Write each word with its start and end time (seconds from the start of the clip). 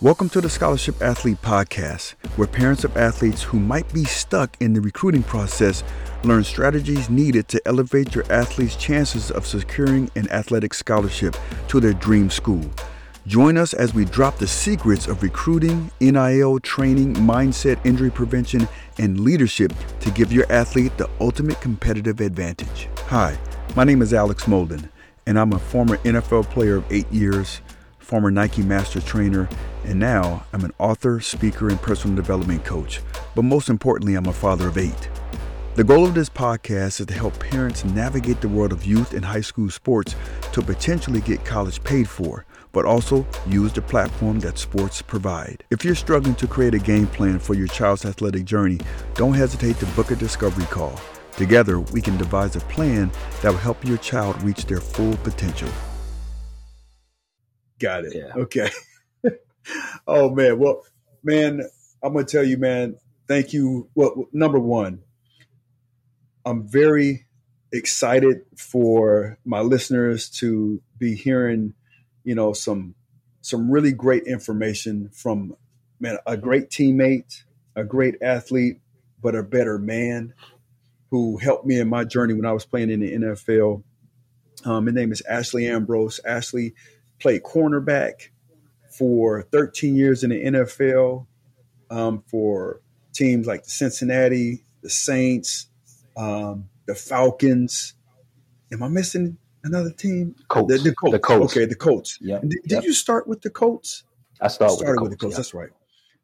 Welcome 0.00 0.28
to 0.30 0.40
the 0.40 0.50
Scholarship 0.50 1.00
Athlete 1.00 1.40
Podcast, 1.40 2.14
where 2.34 2.48
parents 2.48 2.82
of 2.82 2.96
athletes 2.96 3.44
who 3.44 3.60
might 3.60 3.90
be 3.94 4.02
stuck 4.04 4.56
in 4.60 4.72
the 4.72 4.80
recruiting 4.80 5.22
process 5.22 5.84
learn 6.24 6.42
strategies 6.42 7.08
needed 7.08 7.46
to 7.48 7.62
elevate 7.64 8.12
your 8.12 8.30
athlete's 8.30 8.74
chances 8.74 9.30
of 9.30 9.46
securing 9.46 10.10
an 10.16 10.28
athletic 10.30 10.74
scholarship 10.74 11.36
to 11.68 11.78
their 11.78 11.92
dream 11.92 12.28
school. 12.28 12.68
Join 13.28 13.56
us 13.56 13.72
as 13.72 13.94
we 13.94 14.04
drop 14.04 14.36
the 14.38 14.48
secrets 14.48 15.06
of 15.06 15.22
recruiting, 15.22 15.92
NIL 16.00 16.58
training, 16.58 17.14
mindset, 17.14 17.78
injury 17.86 18.10
prevention, 18.10 18.66
and 18.98 19.20
leadership 19.20 19.72
to 20.00 20.10
give 20.10 20.32
your 20.32 20.50
athlete 20.50 20.98
the 20.98 21.08
ultimate 21.20 21.60
competitive 21.60 22.20
advantage. 22.20 22.88
Hi, 23.06 23.38
my 23.76 23.84
name 23.84 24.02
is 24.02 24.12
Alex 24.12 24.44
Molden, 24.44 24.88
and 25.24 25.38
I'm 25.38 25.52
a 25.52 25.58
former 25.60 25.98
NFL 25.98 26.50
player 26.50 26.76
of 26.78 26.92
eight 26.92 27.10
years, 27.12 27.60
former 28.04 28.30
Nike 28.30 28.62
Master 28.62 29.00
Trainer, 29.00 29.48
and 29.84 29.98
now 29.98 30.46
I'm 30.52 30.64
an 30.64 30.72
author, 30.78 31.20
speaker, 31.20 31.68
and 31.68 31.80
personal 31.80 32.14
development 32.14 32.64
coach. 32.64 33.00
But 33.34 33.42
most 33.42 33.68
importantly, 33.68 34.14
I'm 34.14 34.26
a 34.26 34.32
father 34.32 34.68
of 34.68 34.78
eight. 34.78 35.08
The 35.74 35.82
goal 35.82 36.04
of 36.04 36.14
this 36.14 36.30
podcast 36.30 37.00
is 37.00 37.06
to 37.06 37.14
help 37.14 37.36
parents 37.40 37.84
navigate 37.84 38.40
the 38.40 38.48
world 38.48 38.72
of 38.72 38.84
youth 38.86 39.12
and 39.12 39.24
high 39.24 39.40
school 39.40 39.70
sports 39.70 40.14
to 40.52 40.62
potentially 40.62 41.20
get 41.20 41.44
college 41.44 41.82
paid 41.82 42.08
for, 42.08 42.44
but 42.70 42.84
also 42.84 43.26
use 43.48 43.72
the 43.72 43.82
platform 43.82 44.38
that 44.40 44.58
sports 44.58 45.02
provide. 45.02 45.64
If 45.70 45.84
you're 45.84 45.96
struggling 45.96 46.36
to 46.36 46.46
create 46.46 46.74
a 46.74 46.78
game 46.78 47.08
plan 47.08 47.40
for 47.40 47.54
your 47.54 47.66
child's 47.66 48.04
athletic 48.04 48.44
journey, 48.44 48.78
don't 49.14 49.34
hesitate 49.34 49.78
to 49.78 49.86
book 49.96 50.12
a 50.12 50.16
discovery 50.16 50.66
call. 50.66 51.00
Together, 51.36 51.80
we 51.80 52.00
can 52.00 52.16
devise 52.16 52.54
a 52.54 52.60
plan 52.60 53.10
that 53.42 53.50
will 53.50 53.58
help 53.58 53.84
your 53.84 53.98
child 53.98 54.40
reach 54.42 54.66
their 54.66 54.80
full 54.80 55.16
potential. 55.18 55.70
Got 57.78 58.04
it. 58.04 58.14
Yeah. 58.14 58.42
Okay. 58.42 58.70
oh 60.06 60.30
man. 60.30 60.58
Well, 60.58 60.82
man, 61.22 61.62
I'm 62.02 62.12
gonna 62.12 62.24
tell 62.24 62.44
you, 62.44 62.56
man. 62.56 62.96
Thank 63.26 63.52
you. 63.52 63.88
Well, 63.94 64.26
number 64.32 64.58
one, 64.58 65.02
I'm 66.44 66.68
very 66.68 67.26
excited 67.72 68.42
for 68.56 69.38
my 69.44 69.60
listeners 69.60 70.28
to 70.28 70.80
be 70.98 71.16
hearing, 71.16 71.74
you 72.22 72.34
know, 72.34 72.52
some 72.52 72.94
some 73.40 73.70
really 73.70 73.92
great 73.92 74.24
information 74.26 75.10
from 75.12 75.56
man, 76.00 76.18
a 76.26 76.36
great 76.36 76.70
teammate, 76.70 77.42
a 77.74 77.84
great 77.84 78.16
athlete, 78.22 78.78
but 79.20 79.34
a 79.34 79.42
better 79.42 79.78
man 79.78 80.34
who 81.10 81.36
helped 81.38 81.66
me 81.66 81.78
in 81.78 81.88
my 81.88 82.04
journey 82.04 82.34
when 82.34 82.46
I 82.46 82.52
was 82.52 82.64
playing 82.64 82.90
in 82.90 83.00
the 83.00 83.12
NFL. 83.12 83.82
Um, 84.64 84.86
his 84.86 84.94
name 84.94 85.12
is 85.12 85.22
Ashley 85.22 85.66
Ambrose. 85.66 86.20
Ashley 86.24 86.74
played 87.20 87.42
cornerback 87.42 88.28
for 88.96 89.42
13 89.42 89.96
years 89.96 90.22
in 90.24 90.30
the 90.30 90.44
NFL 90.44 91.26
um, 91.90 92.22
for 92.28 92.80
teams 93.12 93.46
like 93.46 93.64
the 93.64 93.70
Cincinnati, 93.70 94.64
the 94.82 94.90
Saints, 94.90 95.68
um, 96.16 96.68
the 96.86 96.94
Falcons. 96.94 97.94
Am 98.72 98.82
I 98.82 98.88
missing 98.88 99.38
another 99.62 99.90
team? 99.90 100.34
Colts. 100.48 100.72
The, 100.74 100.90
the 100.90 100.94
Colts. 100.94 101.12
The 101.12 101.18
Colts. 101.18 101.52
Okay, 101.56 101.64
the 101.64 101.74
Colts. 101.74 102.18
Yep. 102.20 102.42
Did, 102.42 102.50
did 102.50 102.70
Yep. 102.72 102.84
you 102.84 102.92
start 102.92 103.26
with 103.26 103.42
the 103.42 103.50
Colts? 103.50 104.04
I 104.40 104.48
started, 104.48 104.76
started 104.76 105.02
with 105.02 105.10
the 105.12 105.16
Colts. 105.16 105.36
That's 105.36 105.54
right. 105.54 105.70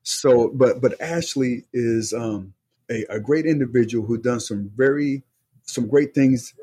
So, 0.03 0.51
but 0.55 0.81
but 0.81 1.01
Ashley 1.01 1.65
is 1.73 2.13
um, 2.13 2.55
a, 2.91 3.05
a 3.11 3.21
great 3.21 3.47
individual 3.47 4.07
who 4.07 4.19
done 4.19 4.41
some 4.41 4.71
very 4.75 5.23
some 5.63 5.89
great 5.89 6.15
things 6.15 6.55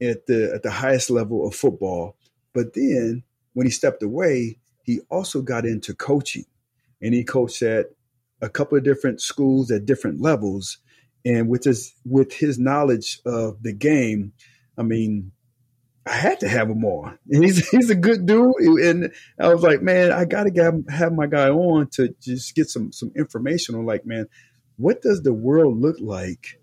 at 0.00 0.26
the 0.26 0.52
at 0.54 0.62
the 0.62 0.70
highest 0.70 1.10
level 1.10 1.46
of 1.46 1.54
football. 1.54 2.16
But 2.52 2.74
then 2.74 3.24
when 3.54 3.66
he 3.66 3.70
stepped 3.70 4.02
away, 4.02 4.58
he 4.82 5.00
also 5.10 5.40
got 5.40 5.64
into 5.64 5.94
coaching, 5.94 6.44
and 7.00 7.14
he 7.14 7.24
coached 7.24 7.62
at 7.62 7.86
a 8.42 8.48
couple 8.48 8.76
of 8.76 8.84
different 8.84 9.20
schools 9.20 9.70
at 9.70 9.86
different 9.86 10.20
levels. 10.20 10.78
And 11.24 11.48
with 11.48 11.64
his 11.64 11.94
with 12.04 12.34
his 12.34 12.58
knowledge 12.58 13.20
of 13.24 13.62
the 13.62 13.72
game, 13.72 14.34
I 14.76 14.82
mean, 14.82 15.32
I 16.06 16.12
had 16.12 16.40
to 16.40 16.48
have 16.48 16.68
him 16.68 16.84
on. 16.84 17.18
And 17.30 17.44
he's 17.44 17.66
he's 17.70 17.90
a 17.90 17.94
good 17.94 18.26
dude. 18.26 18.54
And 18.60 19.12
I 19.40 19.48
was 19.52 19.62
like, 19.62 19.80
man, 19.80 20.12
I 20.12 20.26
got 20.26 20.44
to 20.44 20.62
have, 20.62 20.88
have 20.90 21.12
my 21.14 21.26
guy 21.26 21.48
on 21.48 21.88
to 21.92 22.14
just 22.20 22.54
get 22.54 22.68
some 22.68 22.92
some 22.92 23.10
information 23.16 23.74
on 23.74 23.86
like, 23.86 24.04
man, 24.04 24.28
what 24.76 25.00
does 25.00 25.22
the 25.22 25.32
world 25.32 25.80
look 25.80 25.96
like 26.00 26.60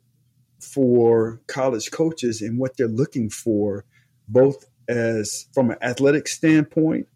for 0.60 1.42
college 1.48 1.90
coaches 1.90 2.42
and 2.42 2.60
what 2.60 2.78
they're 2.78 2.88
looking 2.88 3.30
for, 3.30 3.86
both 4.28 4.66
as 4.88 5.48
from 5.54 5.72
an 5.72 5.78
athletic 5.82 6.28
standpoint, 6.28 7.08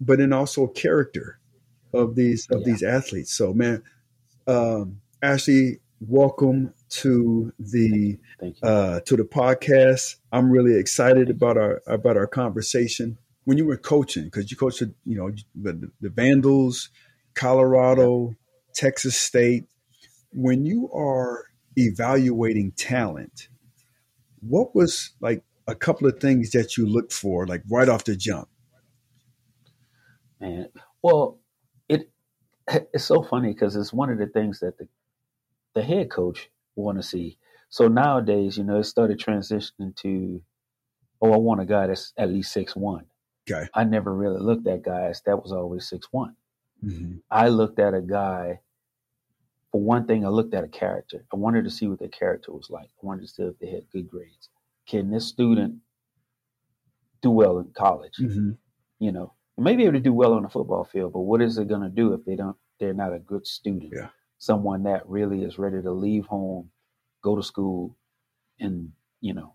but 0.00 0.20
in 0.20 0.32
also 0.32 0.66
character 0.66 1.38
of 1.92 2.14
these 2.16 2.46
of 2.50 2.60
Yeah. 2.60 2.66
these 2.66 2.82
athletes. 2.82 3.32
So, 3.32 3.52
man, 3.54 3.82
um, 4.46 5.00
Ashley, 5.22 5.80
welcome 6.00 6.74
to 6.90 7.52
the 7.58 8.18
Thank 8.40 8.60
you. 8.62 8.68
uh, 8.68 9.00
to 9.00 9.16
the 9.16 9.24
podcast. 9.24 10.16
I'm 10.32 10.50
really 10.50 10.78
excited 10.78 11.30
about 11.30 11.56
our 11.56 11.82
about 11.86 12.16
our 12.16 12.26
conversation. 12.26 13.18
When 13.44 13.58
you 13.58 13.66
were 13.66 13.76
coaching, 13.76 14.24
because 14.24 14.50
you 14.50 14.56
coached, 14.56 14.82
you 15.04 15.16
know, 15.16 15.30
the, 15.54 15.90
the 16.00 16.08
Vandals, 16.08 16.88
Colorado, 17.34 18.34
Texas 18.74 19.16
State. 19.16 19.66
When 20.32 20.64
you 20.64 20.90
are 20.92 21.44
evaluating 21.76 22.72
talent, 22.72 23.48
what 24.40 24.74
was 24.74 25.10
like 25.20 25.44
a 25.66 25.74
couple 25.74 26.06
of 26.06 26.20
things 26.20 26.50
that 26.50 26.76
you 26.76 26.86
look 26.86 27.10
for, 27.12 27.46
like 27.46 27.62
right 27.70 27.88
off 27.88 28.04
the 28.04 28.16
jump? 28.16 28.48
Man, 30.40 30.68
well, 31.02 31.40
it 31.88 32.10
it's 32.68 33.04
so 33.04 33.22
funny 33.22 33.52
because 33.52 33.76
it's 33.76 33.92
one 33.92 34.10
of 34.10 34.18
the 34.18 34.26
things 34.26 34.60
that 34.60 34.78
the 34.78 34.88
the 35.74 35.82
head 35.82 36.10
coach 36.10 36.50
want 36.76 36.98
to 36.98 37.02
see. 37.02 37.38
So 37.68 37.88
nowadays, 37.88 38.56
you 38.56 38.64
know, 38.64 38.78
it 38.78 38.84
started 38.84 39.18
transitioning 39.18 39.96
to, 39.96 40.40
oh, 41.20 41.32
I 41.32 41.36
want 41.36 41.60
a 41.60 41.64
guy 41.64 41.88
that's 41.88 42.12
at 42.16 42.30
least 42.30 42.52
six 42.52 42.76
one. 42.76 43.06
Okay. 43.50 43.68
I 43.74 43.84
never 43.84 44.14
really 44.14 44.40
looked 44.40 44.66
at 44.66 44.82
guys 44.82 45.22
that 45.26 45.42
was 45.42 45.52
always 45.52 45.88
six 45.88 46.08
one. 46.10 46.36
Mm-hmm. 46.84 47.16
I 47.30 47.48
looked 47.48 47.78
at 47.78 47.94
a 47.94 48.00
guy. 48.00 48.60
For 49.72 49.80
one 49.80 50.06
thing, 50.06 50.24
I 50.24 50.28
looked 50.28 50.54
at 50.54 50.62
a 50.62 50.68
character. 50.68 51.24
I 51.32 51.36
wanted 51.36 51.64
to 51.64 51.70
see 51.70 51.88
what 51.88 51.98
their 51.98 52.08
character 52.08 52.52
was 52.52 52.70
like. 52.70 52.90
I 53.02 53.06
wanted 53.06 53.22
to 53.22 53.28
see 53.28 53.42
if 53.42 53.58
they 53.58 53.70
had 53.70 53.90
good 53.90 54.08
grades. 54.08 54.48
Can 54.86 55.10
this 55.10 55.26
student 55.26 55.76
do 57.22 57.30
well 57.30 57.58
in 57.58 57.72
college? 57.76 58.14
Mm-hmm. 58.20 58.50
you 58.98 59.12
know, 59.12 59.32
may 59.56 59.76
be 59.76 59.84
able 59.84 59.94
to 59.94 60.00
do 60.00 60.12
well 60.12 60.34
on 60.34 60.42
the 60.42 60.48
football 60.48 60.84
field, 60.84 61.12
but 61.12 61.20
what 61.20 61.40
is 61.40 61.58
it 61.58 61.68
going 61.68 61.82
to 61.82 61.88
do 61.88 62.12
if 62.12 62.24
they 62.24 62.36
don't? 62.36 62.56
They're 62.80 62.92
not 62.94 63.12
a 63.12 63.18
good 63.18 63.46
student. 63.46 63.92
Yeah. 63.94 64.08
Someone 64.38 64.82
that 64.84 65.08
really 65.08 65.42
is 65.42 65.58
ready 65.58 65.80
to 65.80 65.90
leave 65.92 66.26
home, 66.26 66.70
go 67.22 67.36
to 67.36 67.42
school, 67.42 67.96
and 68.60 68.92
you 69.20 69.32
know, 69.32 69.54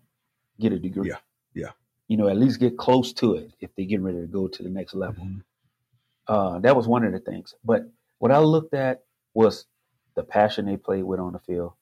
get 0.58 0.72
a 0.72 0.78
degree. 0.78 1.08
Yeah. 1.08 1.18
Yeah. 1.54 1.70
You 2.08 2.16
know, 2.16 2.28
at 2.28 2.36
least 2.38 2.58
get 2.60 2.76
close 2.76 3.12
to 3.14 3.34
it 3.34 3.52
if 3.60 3.70
they're 3.76 3.86
getting 3.86 4.02
ready 4.04 4.20
to 4.20 4.26
go 4.26 4.48
to 4.48 4.62
the 4.62 4.68
next 4.70 4.94
level. 4.94 5.24
Mhm. 5.24 5.42
Uh, 6.26 6.58
that 6.60 6.74
was 6.74 6.88
one 6.88 7.04
of 7.04 7.12
the 7.12 7.20
things. 7.20 7.54
But 7.64 7.82
what 8.18 8.32
I 8.32 8.38
looked 8.38 8.74
at 8.74 9.04
was 9.34 9.66
the 10.16 10.24
passion 10.24 10.66
they 10.66 10.76
played 10.76 11.04
with 11.04 11.20
on 11.20 11.32
the 11.34 11.38
field. 11.40 11.72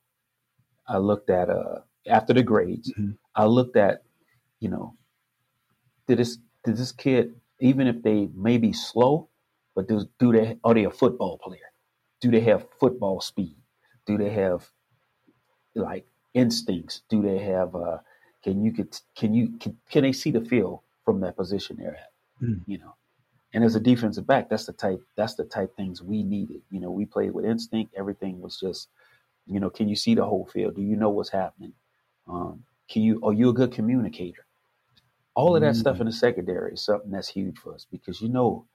I 0.86 0.98
looked 0.98 1.30
at 1.30 1.48
uh, 1.48 1.80
after 2.06 2.34
the 2.34 2.42
grades. 2.42 2.92
Mhm. 2.92 3.16
I 3.38 3.44
looked 3.44 3.76
at, 3.76 4.02
you 4.58 4.68
know, 4.68 4.94
did 6.08 6.18
this 6.18 6.38
did 6.64 6.76
this 6.76 6.92
kid 6.92 7.34
even 7.60 7.86
if 7.86 8.02
they 8.02 8.28
may 8.34 8.58
be 8.58 8.72
slow, 8.72 9.28
but 9.74 9.88
do, 9.88 10.04
do 10.18 10.32
they 10.32 10.58
are 10.64 10.74
they 10.74 10.84
a 10.84 10.90
football 10.90 11.38
player? 11.38 11.70
Do 12.20 12.32
they 12.32 12.40
have 12.40 12.66
football 12.80 13.20
speed? 13.20 13.56
Do 14.06 14.18
they 14.18 14.30
have 14.30 14.68
like 15.76 16.04
instincts? 16.34 17.02
Do 17.08 17.22
they 17.22 17.38
have 17.38 17.76
uh, 17.76 17.98
can 18.42 18.60
you 18.64 18.72
get 18.72 19.00
can 19.16 19.32
you 19.32 19.56
can, 19.60 19.76
can 19.88 20.02
they 20.02 20.12
see 20.12 20.32
the 20.32 20.44
field 20.44 20.80
from 21.04 21.20
that 21.20 21.36
position 21.36 21.76
they're 21.78 21.94
at? 21.94 22.12
Mm. 22.42 22.62
You 22.66 22.78
know, 22.78 22.96
and 23.54 23.62
as 23.62 23.76
a 23.76 23.80
defensive 23.80 24.26
back, 24.26 24.48
that's 24.48 24.66
the 24.66 24.72
type 24.72 25.00
that's 25.16 25.36
the 25.36 25.44
type 25.44 25.76
things 25.76 26.02
we 26.02 26.24
needed. 26.24 26.62
You 26.70 26.80
know, 26.80 26.90
we 26.90 27.06
played 27.06 27.32
with 27.32 27.44
instinct. 27.44 27.94
Everything 27.96 28.40
was 28.40 28.58
just, 28.58 28.88
you 29.46 29.60
know, 29.60 29.70
can 29.70 29.88
you 29.88 29.96
see 29.96 30.16
the 30.16 30.24
whole 30.24 30.46
field? 30.52 30.74
Do 30.74 30.82
you 30.82 30.96
know 30.96 31.10
what's 31.10 31.30
happening? 31.30 31.74
Um, 32.26 32.64
can 32.90 33.02
you 33.02 33.20
are 33.24 33.32
you 33.34 33.50
a 33.50 33.54
good 33.54 33.72
communicator? 33.72 34.46
All 35.36 35.56
of 35.56 35.62
that 35.62 35.76
Mm. 35.76 35.80
stuff 35.80 36.00
in 36.00 36.06
the 36.06 36.12
secondary 36.12 36.74
is 36.74 36.84
something 36.84 37.10
that's 37.12 37.28
huge 37.28 37.58
for 37.58 37.74
us 37.74 37.86
because 37.90 38.20
you 38.22 38.28
know, 38.30 38.66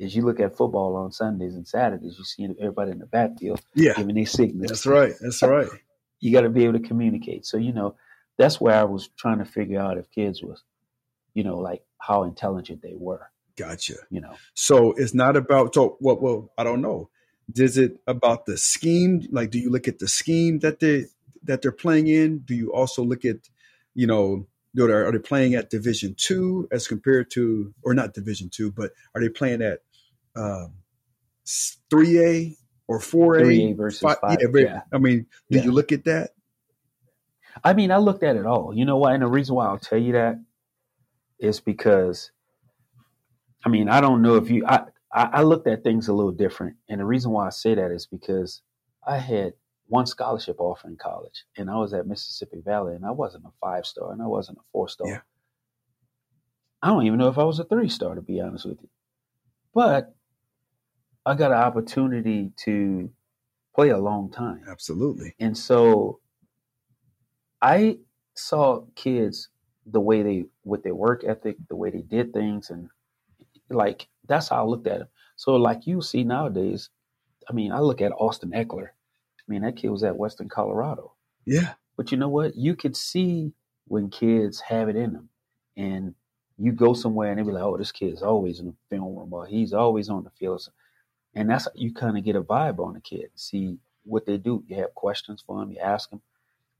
as 0.00 0.16
you 0.16 0.22
look 0.24 0.40
at 0.40 0.56
football 0.56 0.96
on 0.96 1.12
Sundays 1.12 1.54
and 1.56 1.68
Saturdays, 1.68 2.16
you 2.18 2.24
see 2.24 2.48
everybody 2.60 2.92
in 2.92 2.98
the 3.00 3.06
backfield 3.06 3.62
Yeah, 3.74 3.94
giving 3.96 4.16
these 4.16 4.32
signals. 4.32 4.70
that's 4.70 4.86
right. 4.86 5.14
That's 5.20 5.42
right. 5.42 5.68
You 6.20 6.32
got 6.32 6.42
to 6.42 6.50
be 6.50 6.64
able 6.64 6.78
to 6.80 6.88
communicate. 6.88 7.46
So 7.46 7.58
you 7.58 7.72
know, 7.72 7.96
that's 8.38 8.60
where 8.60 8.74
I 8.76 8.84
was 8.84 9.08
trying 9.18 9.38
to 9.38 9.44
figure 9.46 9.80
out 9.80 9.98
if 9.98 10.10
kids 10.10 10.42
was, 10.42 10.64
you 11.34 11.44
know, 11.44 11.58
like 11.58 11.82
how 11.98 12.24
intelligent 12.24 12.82
they 12.82 12.94
were. 12.96 13.30
Gotcha. 13.56 13.94
You 14.10 14.20
know, 14.22 14.40
So 14.54 14.92
it's 14.92 15.14
not 15.14 15.36
about 15.36 15.74
so 15.74 15.98
well, 16.00 16.18
well, 16.20 16.52
I 16.58 16.64
don't 16.64 16.82
know. 16.82 17.10
Is 17.56 17.78
it 17.78 17.98
about 18.06 18.46
the 18.46 18.58
scheme? 18.58 19.22
Like, 19.32 19.50
do 19.50 19.58
you 19.58 19.70
look 19.70 19.88
at 19.88 19.98
the 20.00 20.08
scheme 20.08 20.60
that 20.60 20.80
they 20.80 21.06
that 21.44 21.62
they're 21.62 21.72
playing 21.72 22.08
in? 22.08 22.38
Do 22.38 22.54
you 22.54 22.72
also 22.72 23.02
look 23.02 23.24
at, 23.24 23.36
you 23.94 24.06
know, 24.06 24.46
do 24.74 24.86
they, 24.86 24.92
are 24.92 25.12
they 25.12 25.18
playing 25.18 25.54
at 25.54 25.70
Division 25.70 26.14
two 26.16 26.68
as 26.70 26.86
compared 26.86 27.30
to, 27.32 27.74
or 27.82 27.94
not 27.94 28.14
Division 28.14 28.50
two, 28.50 28.70
but 28.70 28.92
are 29.14 29.20
they 29.20 29.28
playing 29.28 29.62
at 29.62 29.80
um, 30.36 30.74
three 31.90 32.24
A 32.24 32.56
or 32.86 33.00
four 33.00 33.38
A 33.38 33.72
versus 33.72 34.00
five. 34.00 34.18
five 34.20 34.38
yeah, 34.40 34.48
yeah, 34.52 34.80
I 34.92 34.98
mean, 34.98 35.26
do 35.50 35.58
yeah. 35.58 35.64
you 35.64 35.72
look 35.72 35.92
at 35.92 36.04
that? 36.04 36.30
I 37.62 37.72
mean, 37.72 37.90
I 37.90 37.98
looked 37.98 38.22
at 38.22 38.36
it 38.36 38.46
all. 38.46 38.74
You 38.74 38.84
know 38.84 38.96
what? 38.96 39.12
And 39.12 39.22
the 39.22 39.28
reason 39.28 39.54
why 39.54 39.66
I'll 39.66 39.78
tell 39.78 39.98
you 39.98 40.12
that 40.12 40.40
is 41.38 41.60
because, 41.60 42.30
I 43.64 43.68
mean, 43.68 43.88
I 43.88 44.00
don't 44.00 44.22
know 44.22 44.36
if 44.36 44.50
you. 44.50 44.66
I 44.66 44.84
I, 45.12 45.42
looked 45.42 45.66
at 45.66 45.82
things 45.82 46.06
a 46.06 46.12
little 46.12 46.32
different, 46.32 46.76
and 46.88 47.00
the 47.00 47.04
reason 47.04 47.32
why 47.32 47.46
I 47.46 47.50
say 47.50 47.74
that 47.74 47.90
is 47.90 48.06
because 48.06 48.62
I 49.06 49.18
had 49.18 49.54
one 49.90 50.06
scholarship 50.06 50.60
offer 50.60 50.86
in 50.86 50.96
college, 50.96 51.44
and 51.56 51.68
I 51.68 51.76
was 51.76 51.92
at 51.92 52.06
Mississippi 52.06 52.62
Valley, 52.64 52.94
and 52.94 53.04
I 53.04 53.10
wasn't 53.10 53.44
a 53.44 53.50
five 53.60 53.84
star, 53.84 54.12
and 54.12 54.22
I 54.22 54.26
wasn't 54.26 54.58
a 54.58 54.62
four 54.72 54.88
star. 54.88 55.08
Yeah. 55.08 55.20
I 56.80 56.88
don't 56.88 57.04
even 57.06 57.18
know 57.18 57.28
if 57.28 57.38
I 57.38 57.44
was 57.44 57.58
a 57.58 57.64
three 57.64 57.88
star, 57.88 58.14
to 58.14 58.22
be 58.22 58.40
honest 58.40 58.66
with 58.66 58.78
you. 58.80 58.88
But 59.74 60.14
I 61.26 61.34
got 61.34 61.50
an 61.50 61.58
opportunity 61.58 62.52
to 62.64 63.10
play 63.74 63.88
a 63.90 63.98
long 63.98 64.30
time. 64.30 64.62
Absolutely. 64.68 65.34
And 65.40 65.58
so 65.58 66.20
I 67.60 67.98
saw 68.34 68.86
kids 68.94 69.48
the 69.86 70.00
way 70.00 70.22
they 70.22 70.44
with 70.64 70.84
their 70.84 70.94
work 70.94 71.24
ethic, 71.24 71.56
the 71.68 71.76
way 71.76 71.90
they 71.90 72.02
did 72.02 72.32
things, 72.32 72.70
and 72.70 72.88
like 73.68 74.06
that's 74.28 74.48
how 74.48 74.62
I 74.62 74.66
looked 74.66 74.86
at 74.86 75.00
them. 75.00 75.08
So 75.34 75.56
like 75.56 75.88
you 75.88 76.00
see 76.00 76.22
nowadays, 76.22 76.90
I 77.48 77.52
mean, 77.52 77.72
I 77.72 77.80
look 77.80 78.00
at 78.00 78.12
Austin 78.12 78.52
Ekeler. 78.52 78.90
I 79.50 79.52
mean, 79.52 79.62
that 79.62 79.76
kid 79.76 79.90
was 79.90 80.04
at 80.04 80.16
Western 80.16 80.48
Colorado. 80.48 81.14
Yeah. 81.44 81.74
But 81.96 82.12
you 82.12 82.18
know 82.18 82.28
what? 82.28 82.54
You 82.54 82.76
could 82.76 82.96
see 82.96 83.52
when 83.88 84.08
kids 84.08 84.60
have 84.60 84.88
it 84.88 84.94
in 84.94 85.12
them, 85.12 85.28
and 85.76 86.14
you 86.56 86.70
go 86.70 86.94
somewhere 86.94 87.30
and 87.30 87.38
they 87.38 87.42
be 87.42 87.50
like, 87.50 87.64
"Oh, 87.64 87.76
this 87.76 87.90
kid's 87.90 88.22
always 88.22 88.60
in 88.60 88.66
the 88.66 88.74
film 88.88 89.16
room, 89.16 89.32
or 89.32 89.46
he's 89.46 89.72
always 89.72 90.08
on 90.08 90.22
the 90.22 90.30
field," 90.30 90.68
and 91.34 91.50
that's 91.50 91.66
you 91.74 91.92
kind 91.92 92.16
of 92.16 92.24
get 92.24 92.36
a 92.36 92.42
vibe 92.42 92.78
on 92.78 92.94
the 92.94 93.00
kid. 93.00 93.30
See 93.34 93.78
what 94.04 94.24
they 94.24 94.38
do. 94.38 94.62
You 94.68 94.76
have 94.76 94.94
questions 94.94 95.42
for 95.44 95.58
them. 95.58 95.72
You 95.72 95.78
ask 95.78 96.08
them, 96.10 96.22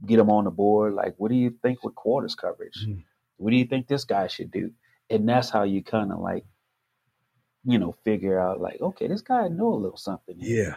get 0.06 0.18
them 0.18 0.30
on 0.30 0.44
the 0.44 0.50
board. 0.50 0.94
Like, 0.94 1.16
what 1.18 1.30
do 1.30 1.34
you 1.34 1.50
think 1.50 1.82
with 1.82 1.96
quarters 1.96 2.36
coverage? 2.36 2.86
Mm-hmm. 2.86 3.00
What 3.38 3.50
do 3.50 3.56
you 3.56 3.64
think 3.64 3.88
this 3.88 4.04
guy 4.04 4.28
should 4.28 4.52
do? 4.52 4.70
And 5.10 5.28
that's 5.28 5.50
how 5.50 5.64
you 5.64 5.82
kind 5.82 6.12
of 6.12 6.20
like, 6.20 6.44
you 7.64 7.78
know, 7.78 7.96
figure 8.04 8.38
out 8.38 8.60
like, 8.60 8.80
okay, 8.80 9.08
this 9.08 9.22
guy 9.22 9.48
know 9.48 9.74
a 9.74 9.82
little 9.82 9.96
something. 9.96 10.36
Yeah, 10.38 10.76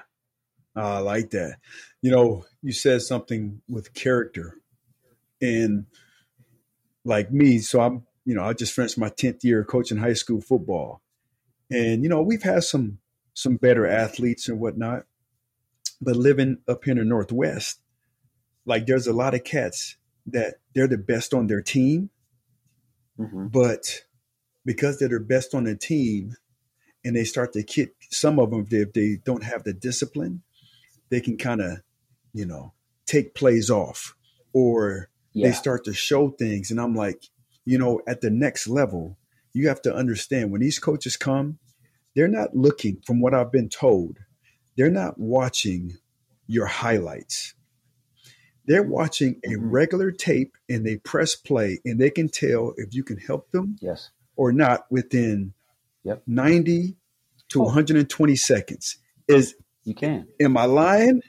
I 0.76 1.00
like 1.00 1.32
that. 1.32 1.58
You 2.02 2.12
know, 2.12 2.46
you 2.62 2.72
said 2.72 3.02
something 3.02 3.62
with 3.70 3.94
character, 3.94 4.58
and 5.42 5.86
like 7.06 7.32
me, 7.32 7.60
so 7.60 7.82
I'm 7.82 8.04
you 8.26 8.36
know, 8.36 8.44
I 8.44 8.54
just 8.54 8.74
finished 8.74 8.98
my 8.98 9.10
10th 9.10 9.44
year 9.44 9.64
coaching 9.64 9.98
high 9.98 10.14
school 10.14 10.42
football. 10.42 11.02
And, 11.70 12.04
you 12.04 12.10
know, 12.10 12.22
we've 12.22 12.44
had 12.44 12.64
some 12.64 13.00
some 13.34 13.56
better 13.56 13.88
athletes 13.88 14.48
and 14.48 14.60
whatnot. 14.60 15.06
But 16.02 16.16
living 16.16 16.60
up 16.68 16.84
here 16.84 16.92
in 16.92 17.00
the 17.00 17.06
Northwest, 17.06 17.80
like 18.66 18.86
there's 18.86 19.08
a 19.08 19.14
lot 19.14 19.34
of 19.34 19.44
cats 19.44 19.98
that 20.28 20.56
they're 20.74 20.88
the 20.88 20.98
best 20.98 21.34
on 21.34 21.48
their 21.48 21.62
team. 21.62 22.10
Mm-hmm. 23.20 23.48
But 23.48 24.04
because 24.66 25.00
they're 25.00 25.10
the 25.10 25.20
best 25.20 25.54
on 25.54 25.64
the 25.64 25.76
team 25.76 26.36
and 27.04 27.16
they 27.16 27.24
start 27.24 27.54
to 27.54 27.64
kick 27.64 27.94
some 28.10 28.40
of 28.40 28.52
them, 28.52 28.68
if 28.70 28.94
they 28.94 29.18
don't 29.24 29.44
have 29.44 29.64
the 29.64 29.74
discipline, 29.74 30.44
they 31.10 31.22
can 31.22 31.38
kind 31.38 31.62
of, 31.62 31.82
you 32.34 32.46
know, 32.46 32.74
take 33.06 33.36
plays 33.36 33.70
off 33.70 34.16
or 34.54 35.10
yeah. 35.34 35.48
they 35.48 35.54
start 35.54 35.84
to 35.86 35.94
show 35.94 36.30
things. 36.30 36.72
And 36.72 36.80
I'm 36.80 36.96
like, 36.96 37.24
you 37.66 37.78
know, 37.78 38.02
at 38.08 38.22
the 38.22 38.30
next 38.30 38.68
level, 38.68 39.18
you 39.54 39.68
have 39.68 39.82
to 39.84 39.94
understand 39.94 40.52
when 40.52 40.62
these 40.62 40.80
coaches 40.80 41.18
come, 41.18 41.60
they're 42.16 42.28
not 42.28 42.56
looking, 42.56 43.02
from 43.06 43.22
what 43.22 43.34
I've 43.34 43.52
been 43.52 43.70
told, 43.70 44.18
they're 44.78 44.92
not 44.92 45.20
watching 45.20 45.98
your 46.48 46.66
highlights. 46.66 47.54
They're 48.66 48.84
watching 48.84 49.40
a 49.44 49.50
mm-hmm. 49.50 49.70
regular 49.70 50.12
tape 50.12 50.56
and 50.70 50.86
they 50.86 50.98
press 50.98 51.36
play 51.36 51.80
and 51.84 52.00
they 52.00 52.10
can 52.10 52.30
tell 52.30 52.74
if 52.78 52.94
you 52.94 53.04
can 53.04 53.18
help 53.18 53.52
them 53.52 53.78
yes. 53.82 54.10
or 54.36 54.52
not 54.52 54.86
within 54.90 55.54
yep. 56.04 56.24
90 56.26 56.96
to 57.50 57.62
oh. 57.62 57.66
120 57.66 58.36
seconds. 58.36 58.98
Is 59.28 59.56
you 59.84 59.96
can. 59.96 60.28
Am 60.40 60.58
I 60.58 60.66
lying 60.66 61.22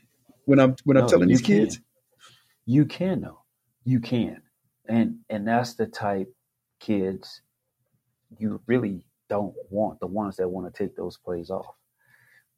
when 0.45 0.59
I'm 0.59 0.77
when 0.85 0.97
I'm 0.97 1.09
telling 1.09 1.29
these 1.29 1.41
can. 1.41 1.65
kids? 1.65 1.81
You 2.67 2.85
can 2.87 3.21
though. 3.21 3.43
You 3.85 4.01
can 4.01 4.43
and 4.89 5.17
and 5.31 5.47
that's 5.47 5.75
the 5.75 5.87
type 5.87 6.33
kids 6.81 7.41
you 8.39 8.61
really 8.67 9.07
don't 9.29 9.55
want 9.71 9.99
the 10.01 10.07
ones 10.07 10.37
that 10.37 10.49
want 10.49 10.73
to 10.73 10.83
take 10.83 10.97
those 10.97 11.17
plays 11.17 11.51
off 11.51 11.75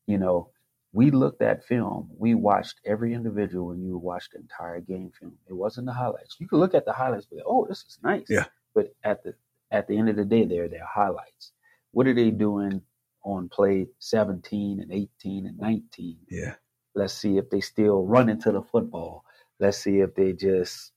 you 0.06 0.18
know 0.18 0.50
we 0.92 1.10
looked 1.10 1.42
at 1.42 1.64
film 1.64 2.08
we 2.18 2.34
watched 2.34 2.80
every 2.84 3.12
individual 3.12 3.70
and 3.70 3.84
you 3.84 3.96
watched 3.96 4.32
the 4.32 4.38
entire 4.38 4.80
game 4.80 5.10
film 5.18 5.34
it 5.48 5.52
wasn't 5.52 5.86
the 5.86 5.92
highlights 5.92 6.36
you 6.40 6.48
could 6.48 6.58
look 6.58 6.74
at 6.74 6.84
the 6.84 6.92
highlights 6.92 7.26
but 7.30 7.42
oh 7.46 7.66
this 7.68 7.78
is 7.78 7.98
nice 8.02 8.26
yeah 8.28 8.44
but 8.74 8.92
at 9.04 9.22
the 9.22 9.34
at 9.70 9.86
the 9.86 9.96
end 9.96 10.08
of 10.08 10.16
the 10.16 10.24
day 10.24 10.44
they're 10.44 10.68
their 10.68 10.86
highlights 10.86 11.52
what 11.92 12.06
are 12.06 12.14
they 12.14 12.30
doing 12.30 12.80
on 13.26 13.48
play 13.48 13.86
17 13.98 14.80
and 14.80 14.92
18 14.92 15.46
and 15.46 15.58
19 15.58 16.16
yeah 16.30 16.54
let's 16.94 17.12
see 17.12 17.36
if 17.36 17.50
they 17.50 17.60
still 17.60 18.04
run 18.06 18.28
into 18.28 18.52
the 18.52 18.62
football 18.62 19.24
let's 19.58 19.78
see 19.78 19.98
if 19.98 20.14
they 20.14 20.32
just 20.32 20.92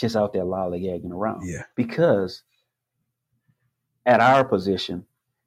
just 0.00 0.16
out 0.16 0.32
there 0.32 0.44
lollygagging 0.44 1.12
around. 1.12 1.46
Yeah. 1.46 1.64
Because 1.76 2.42
at 4.06 4.20
our 4.20 4.44
position, 4.44 5.04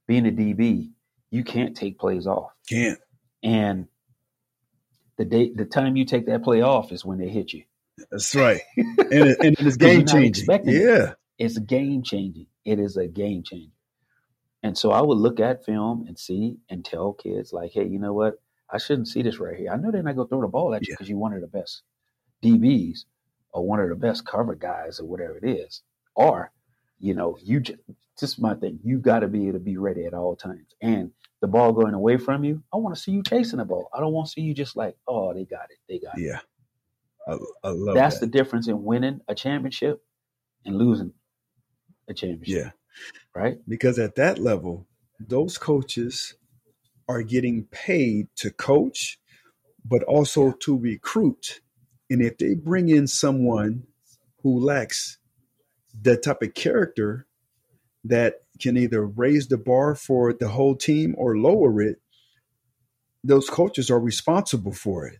being 0.07 0.27
a 0.27 0.31
DB, 0.31 0.91
you 1.31 1.43
can't 1.43 1.75
take 1.75 1.99
plays 1.99 2.27
off. 2.27 2.51
Can't. 2.69 2.99
And 3.41 3.87
the 5.17 5.25
day, 5.25 5.51
the 5.53 5.65
time 5.65 5.97
you 5.97 6.05
take 6.05 6.27
that 6.27 6.43
play 6.43 6.61
off 6.61 6.91
is 6.91 7.03
when 7.03 7.17
they 7.17 7.29
hit 7.29 7.51
you. 7.51 7.63
That's 8.11 8.33
right. 8.35 8.61
and, 8.77 8.99
it, 8.99 9.37
and 9.39 9.55
it's 9.59 9.77
game 9.77 10.05
changing. 10.05 10.45
Yeah. 10.47 11.09
It. 11.09 11.15
It's 11.39 11.57
game 11.57 12.03
changing. 12.03 12.47
It 12.63 12.79
is 12.79 12.95
a 12.95 13.07
game 13.07 13.43
changer. 13.43 13.72
And 14.63 14.77
so 14.77 14.91
I 14.91 15.01
would 15.01 15.17
look 15.17 15.39
at 15.39 15.65
film 15.65 16.05
and 16.07 16.17
see 16.17 16.57
and 16.69 16.83
tell 16.83 17.13
kids 17.13 17.51
like, 17.51 17.71
hey, 17.73 17.85
you 17.85 17.99
know 17.99 18.13
what? 18.13 18.35
I 18.69 18.77
shouldn't 18.77 19.09
see 19.09 19.21
this 19.21 19.37
right 19.37 19.57
here. 19.57 19.71
I 19.71 19.75
know 19.75 19.91
they're 19.91 20.01
not 20.01 20.15
going 20.15 20.27
to 20.27 20.29
throw 20.29 20.41
the 20.41 20.47
ball 20.47 20.73
at 20.73 20.87
you 20.87 20.93
because 20.93 21.07
yeah. 21.07 21.11
you're 21.11 21.19
one 21.19 21.33
of 21.33 21.41
the 21.41 21.47
best 21.47 21.83
DBs, 22.41 23.05
or 23.51 23.65
one 23.65 23.79
of 23.79 23.89
the 23.89 23.95
best 23.95 24.25
cover 24.25 24.55
guys 24.55 24.99
or 24.99 25.05
whatever 25.05 25.37
it 25.37 25.47
is. 25.47 25.83
Or, 26.15 26.51
you 26.99 27.13
know, 27.13 27.37
you 27.41 27.59
just, 27.59 27.79
just 28.19 28.41
my 28.41 28.55
thing, 28.55 28.79
you 28.83 28.99
got 28.99 29.19
to 29.19 29.27
be 29.27 29.43
able 29.43 29.53
to 29.53 29.59
be 29.59 29.77
ready 29.77 30.05
at 30.05 30.13
all 30.13 30.35
times. 30.35 30.73
And 30.81 31.11
the 31.41 31.47
ball 31.47 31.71
going 31.71 31.93
away 31.93 32.17
from 32.17 32.43
you, 32.43 32.63
I 32.73 32.77
want 32.77 32.95
to 32.95 33.01
see 33.01 33.11
you 33.11 33.21
chasing 33.21 33.59
the 33.59 33.65
ball. 33.65 33.89
I 33.93 33.99
don't 33.99 34.13
want 34.13 34.27
to 34.27 34.31
see 34.31 34.41
you 34.41 34.53
just 34.53 34.75
like, 34.75 34.95
oh, 35.07 35.33
they 35.33 35.45
got 35.45 35.67
it. 35.69 35.77
They 35.87 35.99
got 35.99 36.17
it. 36.17 36.23
Yeah. 36.23 36.39
I, 37.27 37.37
I 37.63 37.69
love 37.69 37.95
That's 37.95 38.19
that. 38.19 38.25
the 38.25 38.31
difference 38.31 38.67
in 38.67 38.83
winning 38.83 39.21
a 39.27 39.35
championship 39.35 40.03
and 40.65 40.77
losing 40.77 41.13
a 42.07 42.13
championship. 42.13 42.65
Yeah. 42.65 42.71
Right? 43.35 43.57
Because 43.67 43.97
at 43.97 44.15
that 44.15 44.37
level, 44.37 44.87
those 45.19 45.57
coaches 45.57 46.35
are 47.09 47.23
getting 47.23 47.65
paid 47.65 48.27
to 48.37 48.51
coach, 48.51 49.19
but 49.85 50.03
also 50.03 50.51
to 50.51 50.77
recruit 50.77 51.61
and 52.13 52.21
if 52.21 52.37
they 52.37 52.53
bring 52.53 52.89
in 52.89 53.07
someone 53.07 53.87
who 54.43 54.59
lacks 54.59 55.17
that 56.01 56.21
type 56.21 56.43
of 56.43 56.53
character 56.53 57.25
that 58.03 58.41
can 58.59 58.77
either 58.77 59.03
raise 59.03 59.47
the 59.47 59.57
bar 59.57 59.95
for 59.95 60.31
the 60.31 60.49
whole 60.49 60.75
team 60.75 61.15
or 61.17 61.37
lower 61.37 61.81
it, 61.81 61.99
those 63.23 63.49
coaches 63.49 63.89
are 63.89 63.99
responsible 63.99 64.73
for 64.73 65.07
it. 65.07 65.19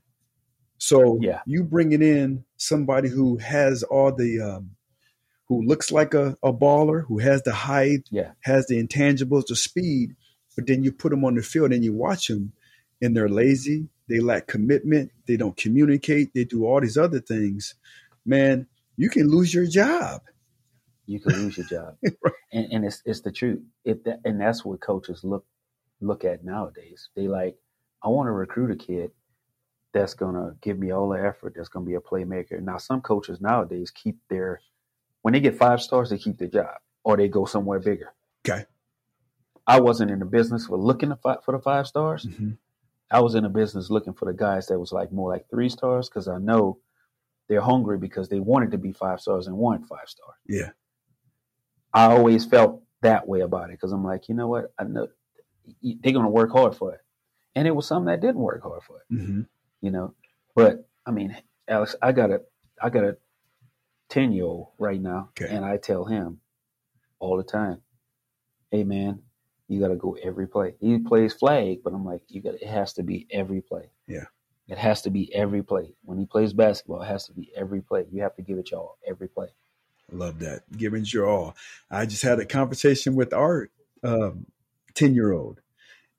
So 0.78 1.18
yeah. 1.20 1.42
you 1.48 1.64
bringing 1.64 2.04
in 2.04 2.46
somebody 2.58 3.10
who 3.10 3.38
has 3.38 3.82
all 3.82 4.14
the, 4.14 4.40
um, 4.40 4.76
who 5.48 5.62
looks 5.64 5.92
like 5.92 6.14
a, 6.14 6.38
a 6.44 6.54
baller, 6.54 7.06
who 7.08 7.20
has 7.20 7.44
the 7.44 7.54
height, 7.54 8.08
yeah. 8.10 8.32
has 8.42 8.68
the 8.68 8.82
intangibles, 8.82 9.48
the 9.48 9.56
speed, 9.56 10.16
but 10.56 10.68
then 10.68 10.84
you 10.84 10.92
put 10.92 11.10
them 11.10 11.26
on 11.26 11.36
the 11.36 11.42
field 11.42 11.72
and 11.72 11.84
you 11.84 11.94
watch 11.94 12.28
them 12.28 12.54
and 13.02 13.16
they're 13.16 13.30
lazy, 13.30 13.90
they 14.08 14.20
lack 14.20 14.48
commitment, 14.48 15.12
they 15.28 15.36
don't 15.38 15.58
communicate, 15.58 16.34
they 16.34 16.46
do 16.46 16.66
all 16.66 16.80
these 16.80 16.98
other 16.98 17.20
things, 17.20 17.76
man, 18.26 18.68
you 18.96 19.10
can 19.10 19.28
lose 19.28 19.54
your 19.54 19.66
job. 19.66 20.22
You 21.06 21.20
can 21.20 21.34
lose 21.34 21.58
your 21.58 21.68
job, 21.68 21.98
right. 22.24 22.34
and, 22.54 22.72
and 22.72 22.86
it's 22.86 23.02
it's 23.04 23.22
the 23.22 23.32
truth. 23.32 23.62
If 23.84 24.04
that, 24.06 24.22
and 24.24 24.40
that's 24.40 24.64
what 24.64 24.80
coaches 24.80 25.22
look 25.26 25.46
look 26.00 26.24
at 26.24 26.46
nowadays. 26.46 27.10
They 27.16 27.28
like, 27.28 27.58
I 28.02 28.08
want 28.08 28.28
to 28.28 28.32
recruit 28.32 28.72
a 28.72 28.76
kid 28.76 29.12
that's 29.94 30.14
gonna 30.14 30.56
give 30.62 30.80
me 30.80 30.92
all 30.92 31.10
the 31.10 31.22
effort. 31.22 31.54
That's 31.56 31.68
gonna 31.68 31.86
be 31.86 31.96
a 31.96 32.00
playmaker. 32.00 32.62
Now, 32.62 32.78
some 32.78 33.02
coaches 33.02 33.42
nowadays 33.42 33.92
keep 33.92 34.18
their 34.30 34.62
when 35.24 35.34
they 35.34 35.40
get 35.40 35.58
five 35.58 35.82
stars, 35.82 36.10
they 36.10 36.18
keep 36.18 36.38
their 36.38 36.48
job 36.48 36.76
or 37.04 37.18
they 37.18 37.28
go 37.28 37.46
somewhere 37.46 37.80
bigger. 37.80 38.14
Okay. 38.48 38.66
I 39.66 39.80
wasn't 39.80 40.12
in 40.12 40.20
the 40.20 40.26
business 40.26 40.68
for 40.68 40.78
looking 40.78 41.14
for 41.24 41.40
the 41.52 41.60
five 41.60 41.88
stars. 41.88 42.26
Mm-hmm. 42.26 42.52
I 43.10 43.22
was 43.22 43.36
in 43.36 43.46
a 43.46 43.50
business 43.50 43.90
looking 43.90 44.14
for 44.14 44.26
the 44.26 44.34
guys 44.38 44.68
that 44.68 44.80
was 44.80 44.92
like 44.92 45.12
more 45.12 45.32
like 45.32 45.50
three 45.50 45.70
stars 45.70 46.10
because 46.10 46.28
I 46.28 46.38
know 46.38 46.80
they're 47.48 47.62
hungry 47.62 47.98
because 47.98 48.30
they 48.30 48.40
wanted 48.40 48.72
to 48.72 48.78
be 48.78 48.92
five 48.92 49.20
stars 49.22 49.48
and 49.48 49.56
want 49.58 49.88
five 49.88 50.08
stars. 50.08 50.38
Yeah. 50.48 50.70
I 51.94 52.06
always 52.06 52.46
felt 52.46 52.84
that 53.02 53.28
way 53.28 53.42
about 53.42 53.70
it 53.70 53.74
because 53.74 53.92
I'm 53.92 54.04
like, 54.04 54.28
you 54.30 54.36
know 54.36 54.48
what? 54.48 54.74
I 54.80 54.84
know 54.84 55.08
they're 55.82 56.14
going 56.14 56.26
to 56.26 56.30
work 56.30 56.52
hard 56.52 56.76
for 56.76 56.94
it. 56.94 57.02
and 57.56 57.68
it 57.68 57.76
was 57.76 57.86
something 57.88 58.08
that 58.08 58.22
didn't 58.22 58.42
work 58.42 58.64
hard 58.64 58.82
for 58.84 58.98
it. 58.98 59.14
Mm-hmm. 59.14 59.42
You 59.82 59.92
know, 59.92 60.16
but 60.56 60.88
I 61.06 61.12
mean, 61.12 61.38
Alex, 61.68 61.96
I 62.02 62.12
got 62.12 62.32
a 62.32 62.42
I 62.82 62.90
got 62.90 63.04
a 63.04 63.18
ten 64.14 64.32
year 64.32 64.46
old 64.46 64.70
right 64.78 65.02
now, 65.02 65.30
Okay. 65.40 65.54
and 65.54 65.66
I 65.66 65.78
tell 65.78 66.06
him 66.06 66.40
all 67.20 67.38
the 67.38 67.44
time, 67.44 67.82
"Hey, 68.72 68.84
man, 68.84 69.24
you 69.68 69.80
got 69.80 69.88
to 69.90 69.96
go 69.96 70.14
every 70.22 70.48
play." 70.48 70.76
He 70.80 71.00
plays 71.00 71.34
flag, 71.34 71.80
but 71.84 71.94
I'm 71.94 72.06
like, 72.06 72.22
you 72.28 72.42
got 72.42 72.56
it 72.56 72.68
has 72.68 72.94
to 72.94 73.04
be 73.04 73.28
every 73.32 73.62
play. 73.62 73.90
Yeah. 74.08 74.26
It 74.68 74.78
has 74.78 75.02
to 75.04 75.10
be 75.10 75.34
every 75.36 75.64
play. 75.64 75.96
When 76.04 76.18
he 76.18 76.26
plays 76.26 76.54
basketball, 76.54 77.02
it 77.02 77.08
has 77.08 77.26
to 77.28 77.34
be 77.34 77.52
every 77.56 77.82
play. 77.82 78.06
You 78.12 78.22
have 78.22 78.36
to 78.36 78.42
give 78.42 78.58
it 78.58 78.72
y'all 78.72 78.98
every 79.06 79.28
play. 79.28 79.50
Love 80.12 80.40
that. 80.40 80.62
Giving 80.78 81.04
your 81.06 81.28
all. 81.28 81.56
I 81.90 82.06
just 82.06 82.22
had 82.24 82.40
a 82.40 82.46
conversation 82.46 83.16
with 83.16 83.34
our 83.34 83.70
ten 84.94 85.16
year 85.16 85.34
old 85.34 85.60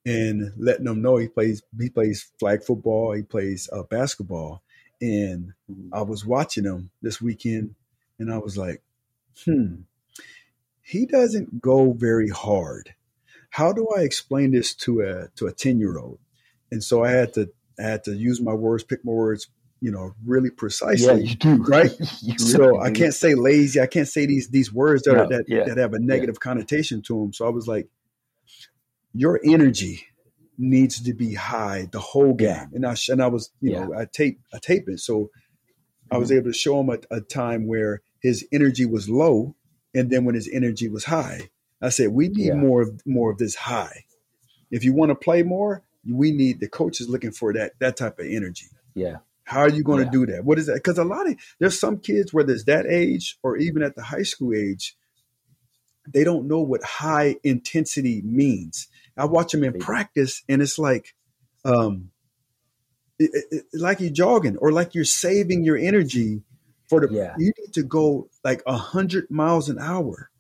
and 0.07 0.53
letting 0.57 0.87
him 0.87 1.01
know 1.01 1.17
he 1.17 1.29
plays 1.29 1.63
he 1.79 1.89
plays 1.89 2.31
flag 2.39 2.63
football, 2.63 3.13
he 3.13 3.23
plays 3.23 3.69
uh, 3.73 3.83
basketball, 3.85 4.63
and 5.01 5.55
Mhm. 5.71 5.89
I 5.93 6.03
was 6.03 6.27
watching 6.27 6.65
him 6.65 6.91
this 7.01 7.21
weekend, 7.23 7.75
and 8.19 8.33
I 8.33 8.39
was 8.39 8.57
like, 8.57 8.83
hmm, 9.45 9.83
he 10.83 11.07
doesn't 11.07 11.61
go 11.61 11.93
very 11.93 12.29
hard. 12.29 12.95
How 13.51 13.73
do 13.73 13.89
I 13.97 14.01
explain 14.01 14.53
this 14.53 14.75
to 14.77 15.01
a 15.01 15.29
to 15.37 15.47
a 15.47 15.53
ten 15.53 15.79
year 15.79 15.99
old? 15.99 16.19
And 16.71 16.83
so 16.83 17.05
I 17.05 17.11
had 17.11 17.33
to 17.35 17.51
I 17.79 17.83
had 17.83 18.05
to 18.05 18.15
use 18.15 18.41
my 18.41 18.53
words, 18.53 18.85
pick 18.85 19.05
my 19.05 19.13
words, 19.13 19.49
you 19.81 19.91
know, 19.91 20.15
really 20.25 20.51
precisely. 20.51 21.07
Yeah, 21.07 21.31
you 21.31 21.35
do. 21.37 21.63
right? 21.69 21.93
You 22.23 22.39
so 22.39 22.59
really 22.59 22.79
I 22.81 22.91
do. 22.91 23.01
can't 23.01 23.15
say 23.15 23.35
lazy. 23.35 23.81
I 23.81 23.87
can't 23.87 24.09
say 24.09 24.27
these 24.27 24.49
these 24.49 24.73
words 24.73 25.03
that 25.05 25.17
are, 25.17 25.29
that 25.29 25.45
yeah, 25.49 25.65
that 25.65 25.79
have 25.79 25.95
a 25.95 25.99
negative 25.99 26.41
connotation 26.41 27.03
to 27.03 27.21
them. 27.21 27.33
So 27.33 27.47
I 27.47 27.51
was 27.51 27.67
like, 27.67 27.89
your 29.13 29.41
energy 29.45 30.07
needs 30.57 31.03
to 31.03 31.15
be 31.15 31.35
high 31.35 31.89
the 31.91 32.01
whole 32.01 32.35
game. 32.35 32.49
Yeah. 32.49 32.67
And 32.73 32.87
I 32.87 32.97
and 33.09 33.23
I 33.23 33.27
was 33.29 33.51
you 33.61 33.73
know 33.73 33.95
I 33.97 34.07
tape 34.07 34.41
I 34.53 34.59
tape 34.59 34.85
it. 34.89 35.01
So 35.01 35.31
I 36.11 36.19
was 36.19 36.31
Mhm. 36.31 36.37
able 36.37 36.47
to 36.53 36.59
show 36.59 36.81
him 36.81 36.91
a, 36.91 36.99
a 37.17 37.21
time 37.21 37.67
where 37.67 38.03
his 38.21 38.47
energy 38.53 38.87
was 38.87 39.09
low, 39.09 39.55
and 39.95 40.11
then 40.11 40.25
when 40.25 40.35
his 40.35 40.49
energy 40.53 40.89
was 40.89 41.05
high. 41.05 41.51
I 41.81 41.89
said 41.91 42.09
we 42.11 42.29
need 42.29 42.47
Yeah. 42.49 42.55
more 42.55 42.83
of 42.83 43.01
more 43.07 43.31
of 43.31 43.39
this 43.39 43.55
high. 43.55 44.05
If 44.71 44.85
you 44.85 44.93
want 44.95 45.11
to 45.11 45.15
play 45.15 45.43
more, 45.43 45.83
we 46.07 46.33
need 46.33 46.61
the 46.61 46.69
coach 46.69 47.01
is 47.01 47.09
looking 47.09 47.31
for 47.33 47.53
that 47.55 47.79
that 47.81 47.97
type 47.97 48.19
of 48.19 48.27
energy. 48.27 48.67
Yeah, 48.95 49.19
How 49.45 49.61
are 49.61 49.69
you 49.69 49.83
going 49.83 50.05
to 50.05 50.11
do 50.11 50.25
that? 50.27 50.45
What 50.45 50.59
is 50.59 50.67
that? 50.67 50.75
Because 50.77 50.99
a 50.99 51.05
lot 51.05 51.29
of 51.29 51.37
there's 51.59 51.79
some 51.79 51.99
kids 51.99 52.33
whether 52.33 52.53
it's 52.53 52.65
that 52.65 52.87
age 52.87 53.39
or 53.43 53.57
even 53.59 53.83
at 53.83 53.95
the 53.97 54.03
high 54.03 54.23
school 54.23 54.55
age, 54.55 54.97
they 56.09 56.25
don't 56.25 56.47
know 56.47 56.61
what 56.61 56.83
high 56.83 57.37
intensity 57.45 58.23
means. 58.23 58.89
I 59.17 59.25
watch 59.27 59.53
them 59.53 59.65
in 59.65 59.79
practice, 59.79 60.43
and 60.49 60.61
it's 60.63 60.79
like, 60.79 61.15
um, 61.65 62.11
it, 63.19 63.31
it- 63.51 63.65
like 63.73 64.01
you're 64.01 64.11
jogging 64.11 64.57
or 64.59 64.73
like 64.73 64.95
you're 64.95 65.05
saving 65.05 65.65
your 65.65 65.77
energy 65.77 66.43
for 66.89 67.01
the. 67.07 67.13
Yeah. 67.15 67.35
You 67.39 67.53
need 67.59 67.73
to 67.75 67.83
go 67.83 68.29
like 68.43 68.63
a 68.67 68.77
hundred 68.77 69.31
miles 69.31 69.69
an 69.69 69.79
hour, 69.79 70.31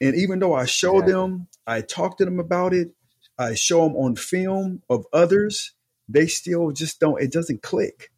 and 0.00 0.14
even 0.14 0.38
though 0.38 0.54
I 0.54 0.64
show 0.66 0.98
Exactly. 0.98 1.12
them, 1.12 1.48
I 1.66 1.80
talk 1.82 2.18
to 2.18 2.24
them 2.24 2.38
about 2.40 2.72
it, 2.72 2.92
I 3.38 3.54
show 3.54 3.82
them 3.86 3.96
on 3.96 4.16
film 4.16 4.82
of 4.88 5.04
others, 5.12 5.72
they 6.08 6.26
still 6.26 6.70
just 6.72 7.00
don't. 7.00 7.20
It 7.20 7.32
doesn't 7.32 7.62
click. 7.62 8.10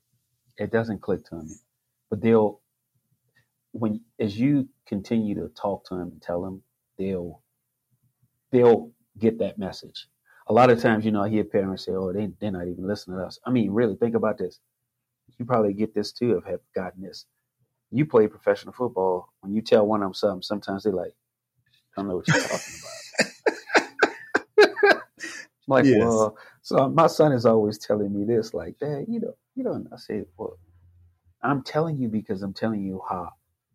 it 0.58 0.70
doesn't 0.70 1.00
click 1.00 1.24
to 1.26 1.36
them, 1.36 1.48
but 2.10 2.20
they'll 2.20 2.60
when 3.72 4.00
as 4.18 4.38
you 4.38 4.68
continue 4.86 5.34
to 5.36 5.48
talk 5.48 5.84
to 5.88 5.94
them 5.94 6.10
and 6.12 6.22
tell 6.22 6.42
them, 6.42 6.62
they'll 6.98 7.42
they'll 8.50 8.90
get 9.18 9.38
that 9.38 9.58
message. 9.58 10.06
A 10.48 10.52
lot 10.52 10.70
of 10.70 10.80
times, 10.80 11.04
you 11.04 11.10
know, 11.10 11.22
I 11.22 11.28
hear 11.28 11.44
parents 11.44 11.84
say, 11.84 11.92
"Oh, 11.92 12.12
they 12.12 12.30
they're 12.40 12.50
not 12.50 12.68
even 12.68 12.86
listening 12.86 13.18
to 13.18 13.24
us." 13.24 13.38
I 13.44 13.50
mean, 13.50 13.70
really, 13.70 13.96
think 13.96 14.14
about 14.14 14.38
this. 14.38 14.60
You 15.38 15.44
probably 15.44 15.74
get 15.74 15.94
this 15.94 16.12
too. 16.12 16.34
Have 16.34 16.44
have 16.46 16.60
gotten 16.74 17.02
this. 17.02 17.26
You 17.90 18.06
play 18.06 18.26
professional 18.28 18.72
football. 18.72 19.32
When 19.40 19.52
you 19.52 19.62
tell 19.62 19.86
one 19.86 20.02
of 20.02 20.06
them 20.06 20.14
something, 20.14 20.42
sometimes 20.42 20.84
they 20.84 20.90
like, 20.90 21.12
"I 21.96 22.00
don't 22.00 22.08
know 22.08 22.16
what 22.16 22.28
you're 22.28 22.40
talking 22.40 22.74
about." 22.80 22.98
like, 25.68 25.84
Yes. 25.84 25.98
well, 25.98 26.36
so 26.62 26.78
um, 26.78 26.94
my 26.94 27.06
son 27.06 27.32
is 27.32 27.46
always 27.46 27.78
telling 27.78 28.12
me 28.12 28.24
this, 28.24 28.54
like, 28.54 28.78
Dad, 28.78 29.04
you 29.08 29.20
know, 29.20 29.34
you 29.54 29.62
don't. 29.62 29.86
I 29.92 29.96
say, 29.96 30.24
well, 30.36 30.58
I'm 31.42 31.62
telling 31.62 31.98
you 31.98 32.08
because 32.08 32.42
I'm 32.42 32.54
telling 32.54 32.82
you 32.82 33.02
how 33.08 33.32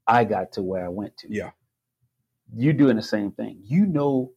I 0.08 0.24
got 0.24 0.51
to 0.53 0.63
where 0.63 0.86
I 0.86 0.89
went 0.89 1.15
to. 1.18 1.27
Yeah. 1.30 1.51
You're 2.56 2.74
doing 2.74 2.98
the 2.98 3.01
same 3.01 3.32
thing. 3.32 3.60
You 3.63 3.86
know 3.86 4.32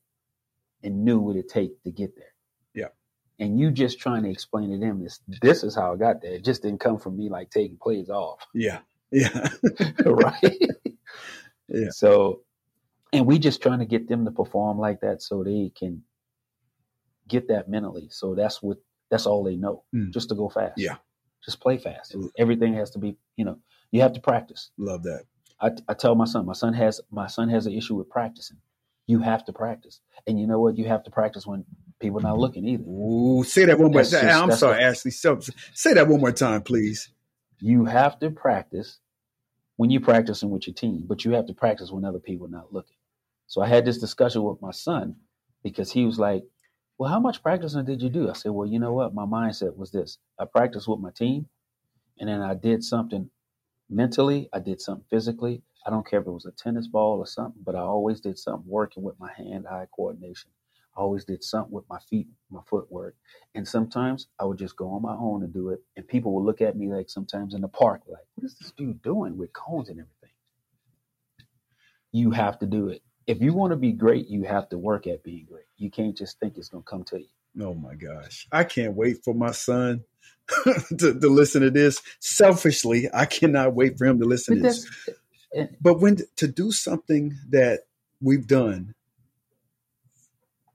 and 0.86 1.04
knew 1.04 1.18
what 1.18 1.36
it 1.36 1.48
take 1.48 1.82
to 1.82 1.90
get 1.90 2.16
there. 2.16 2.32
Yeah. 2.74 2.88
And 3.38 3.58
you 3.60 3.70
just 3.70 3.98
trying 3.98 4.22
to 4.22 4.30
explain 4.30 4.70
to 4.70 4.78
them 4.78 5.02
this 5.02 5.20
this 5.42 5.62
is 5.64 5.74
how 5.74 5.92
I 5.92 5.96
got 5.96 6.22
there. 6.22 6.32
It 6.32 6.44
just 6.44 6.62
didn't 6.62 6.80
come 6.80 6.98
from 6.98 7.16
me 7.16 7.28
like 7.28 7.50
taking 7.50 7.76
plays 7.76 8.08
off. 8.08 8.40
Yeah, 8.54 8.78
yeah, 9.12 9.48
right? 10.04 10.70
Yeah. 11.68 11.90
So 11.90 12.42
and 13.12 13.26
we 13.26 13.38
just 13.38 13.62
trying 13.62 13.80
to 13.80 13.86
get 13.86 14.08
them 14.08 14.24
to 14.24 14.30
perform 14.30 14.78
like 14.78 15.00
that 15.00 15.22
so 15.22 15.44
they 15.44 15.72
can 15.76 16.02
get 17.28 17.48
that 17.48 17.68
mentally. 17.68 18.08
So 18.10 18.34
that's 18.34 18.62
what 18.62 18.78
that's 19.10 19.26
all 19.26 19.44
they 19.44 19.56
know. 19.56 19.84
Mm. 19.94 20.12
Just 20.12 20.30
to 20.30 20.34
go 20.34 20.48
fast. 20.48 20.74
Yeah. 20.76 20.96
Just 21.44 21.60
play 21.60 21.78
fast. 21.78 22.16
Everything 22.38 22.74
has 22.74 22.90
to 22.92 22.98
be, 22.98 23.16
you 23.36 23.44
know, 23.44 23.58
you 23.92 24.00
have 24.00 24.14
to 24.14 24.20
practice. 24.20 24.70
love 24.78 25.04
that. 25.04 25.24
I, 25.60 25.70
I 25.88 25.94
tell 25.94 26.14
my 26.14 26.24
son, 26.24 26.44
my 26.44 26.52
son 26.52 26.74
has 26.74 27.00
my 27.10 27.28
son 27.28 27.48
has 27.48 27.66
an 27.66 27.72
issue 27.72 27.94
with 27.94 28.10
practicing. 28.10 28.58
You 29.06 29.20
have 29.20 29.44
to 29.46 29.52
practice, 29.52 30.00
and 30.26 30.38
you 30.40 30.46
know 30.46 30.60
what? 30.60 30.76
You 30.78 30.86
have 30.86 31.04
to 31.04 31.10
practice 31.10 31.46
when 31.46 31.64
people 32.00 32.20
not 32.20 32.38
looking 32.38 32.66
either. 32.66 32.82
Ooh, 32.84 33.44
say 33.44 33.64
that 33.64 33.78
one 33.78 33.92
more 33.92 34.02
That's 34.02 34.10
time. 34.10 34.22
just- 34.22 34.42
I'm 34.42 34.52
sorry, 34.52 34.78
the- 34.78 34.82
Ashley. 34.82 35.10
So, 35.12 35.38
say 35.74 35.94
that 35.94 36.08
one 36.08 36.20
more 36.20 36.32
time, 36.32 36.62
please. 36.62 37.10
You 37.60 37.84
have 37.84 38.18
to 38.18 38.30
practice 38.30 38.98
when 39.76 39.90
you're 39.90 40.00
practicing 40.02 40.50
with 40.50 40.66
your 40.66 40.74
team, 40.74 41.04
but 41.06 41.24
you 41.24 41.32
have 41.32 41.46
to 41.46 41.54
practice 41.54 41.90
when 41.92 42.04
other 42.04 42.18
people 42.18 42.48
not 42.48 42.72
looking. 42.72 42.96
So 43.46 43.62
I 43.62 43.68
had 43.68 43.84
this 43.84 43.98
discussion 43.98 44.42
with 44.42 44.60
my 44.60 44.72
son 44.72 45.16
because 45.62 45.92
he 45.92 46.04
was 46.04 46.18
like, 46.18 46.44
"Well, 46.98 47.08
how 47.08 47.20
much 47.20 47.42
practicing 47.42 47.84
did 47.84 48.02
you 48.02 48.10
do?" 48.10 48.28
I 48.28 48.32
said, 48.32 48.50
"Well, 48.52 48.66
you 48.66 48.78
know 48.80 48.92
what? 48.92 49.14
My 49.14 49.24
mindset 49.24 49.76
was 49.76 49.92
this: 49.92 50.18
I 50.38 50.44
practiced 50.46 50.88
with 50.88 50.98
my 50.98 51.10
team, 51.12 51.48
and 52.18 52.28
then 52.28 52.42
I 52.42 52.54
did 52.54 52.82
something 52.82 53.30
mentally. 53.88 54.48
I 54.52 54.58
did 54.58 54.80
something 54.80 55.06
physically. 55.08 55.62
I 55.86 55.90
don't 55.90 56.08
care 56.08 56.20
if 56.20 56.26
it 56.26 56.30
was 56.30 56.46
a 56.46 56.50
tennis 56.50 56.88
ball 56.88 57.18
or 57.18 57.26
something, 57.26 57.62
but 57.64 57.76
I 57.76 57.80
always 57.80 58.20
did 58.20 58.38
something 58.38 58.68
working 58.68 59.04
with 59.04 59.18
my 59.20 59.30
hand-eye 59.32 59.86
coordination. 59.94 60.50
I 60.96 61.00
always 61.00 61.24
did 61.24 61.44
something 61.44 61.72
with 61.72 61.84
my 61.88 61.98
feet, 62.10 62.26
my 62.50 62.60
footwork. 62.68 63.14
And 63.54 63.68
sometimes 63.68 64.26
I 64.40 64.44
would 64.44 64.58
just 64.58 64.76
go 64.76 64.90
on 64.90 65.02
my 65.02 65.14
own 65.14 65.44
and 65.44 65.52
do 65.52 65.68
it. 65.70 65.80
And 65.96 66.08
people 66.08 66.32
would 66.34 66.44
look 66.44 66.60
at 66.60 66.76
me 66.76 66.88
like 66.88 67.08
sometimes 67.08 67.54
in 67.54 67.60
the 67.60 67.68
park, 67.68 68.02
like, 68.08 68.24
what 68.34 68.44
is 68.46 68.56
this 68.58 68.72
dude 68.72 69.02
doing 69.02 69.36
with 69.36 69.52
cones 69.52 69.88
and 69.88 70.00
everything? 70.00 70.30
You 72.12 72.30
have 72.32 72.58
to 72.60 72.66
do 72.66 72.88
it. 72.88 73.02
If 73.26 73.40
you 73.40 73.52
want 73.52 73.72
to 73.72 73.76
be 73.76 73.92
great, 73.92 74.28
you 74.28 74.44
have 74.44 74.68
to 74.70 74.78
work 74.78 75.06
at 75.06 75.22
being 75.22 75.46
great. 75.48 75.66
You 75.76 75.90
can't 75.90 76.16
just 76.16 76.40
think 76.40 76.56
it's 76.56 76.68
going 76.68 76.82
to 76.82 76.90
come 76.90 77.04
to 77.04 77.18
you. 77.20 77.28
Oh 77.60 77.74
my 77.74 77.94
gosh. 77.94 78.48
I 78.50 78.64
can't 78.64 78.94
wait 78.94 79.22
for 79.22 79.34
my 79.34 79.50
son 79.52 80.04
to, 80.64 81.20
to 81.20 81.28
listen 81.28 81.62
to 81.62 81.70
this. 81.70 82.00
Selfishly, 82.20 83.08
I 83.12 83.26
cannot 83.26 83.74
wait 83.74 83.98
for 83.98 84.06
him 84.06 84.18
to 84.20 84.24
listen 84.24 84.56
to 84.56 84.62
this. 84.62 84.88
But 85.80 86.00
when 86.00 86.18
to 86.36 86.48
do 86.48 86.72
something 86.72 87.38
that 87.50 87.80
we've 88.20 88.46
done, 88.46 88.94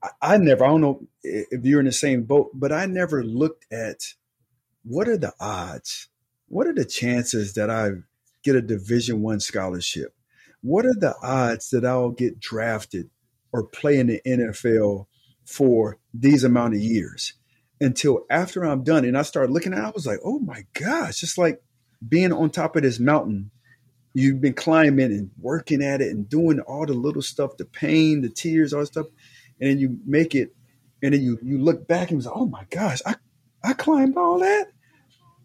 I, 0.02 0.08
I 0.20 0.36
never, 0.38 0.64
I 0.64 0.68
don't 0.68 0.80
know 0.80 1.06
if 1.22 1.64
you're 1.64 1.80
in 1.80 1.86
the 1.86 1.92
same 1.92 2.24
boat, 2.24 2.50
but 2.54 2.72
I 2.72 2.86
never 2.86 3.24
looked 3.24 3.66
at 3.72 4.14
what 4.84 5.08
are 5.08 5.16
the 5.16 5.32
odds? 5.40 6.08
What 6.48 6.66
are 6.66 6.74
the 6.74 6.84
chances 6.84 7.54
that 7.54 7.70
I 7.70 7.90
get 8.42 8.56
a 8.56 8.62
Division 8.62 9.22
One 9.22 9.40
scholarship? 9.40 10.14
What 10.60 10.86
are 10.86 10.94
the 10.94 11.14
odds 11.22 11.70
that 11.70 11.84
I'll 11.84 12.10
get 12.10 12.40
drafted 12.40 13.10
or 13.52 13.64
play 13.64 13.98
in 13.98 14.06
the 14.08 14.20
NFL 14.26 15.06
for 15.44 15.98
these 16.12 16.44
amount 16.44 16.74
of 16.74 16.80
years? 16.80 17.34
Until 17.80 18.24
after 18.30 18.64
I'm 18.64 18.84
done, 18.84 19.04
and 19.04 19.18
I 19.18 19.22
started 19.22 19.52
looking 19.52 19.72
at, 19.72 19.80
it, 19.80 19.84
I 19.84 19.90
was 19.90 20.06
like, 20.06 20.20
oh 20.24 20.38
my 20.38 20.64
gosh, 20.72 21.18
just 21.20 21.36
like 21.36 21.62
being 22.06 22.32
on 22.32 22.50
top 22.50 22.76
of 22.76 22.82
this 22.82 23.00
mountain 23.00 23.50
you've 24.14 24.40
been 24.40 24.54
climbing 24.54 25.12
and 25.12 25.30
working 25.38 25.82
at 25.82 26.00
it 26.00 26.08
and 26.10 26.28
doing 26.28 26.60
all 26.60 26.86
the 26.86 26.92
little 26.94 27.22
stuff, 27.22 27.56
the 27.56 27.64
pain, 27.64 28.20
the 28.22 28.28
tears, 28.28 28.72
all 28.72 28.80
that 28.80 28.86
stuff, 28.86 29.06
and 29.60 29.70
then 29.70 29.78
you 29.78 29.98
make 30.06 30.34
it, 30.34 30.54
and 31.02 31.14
then 31.14 31.22
you 31.22 31.38
you 31.42 31.58
look 31.58 31.86
back 31.88 32.10
and 32.10 32.22
say, 32.22 32.30
"Oh 32.32 32.46
my 32.46 32.64
gosh, 32.70 33.00
I 33.06 33.16
I 33.62 33.72
climbed 33.74 34.16
all 34.16 34.38
that," 34.40 34.66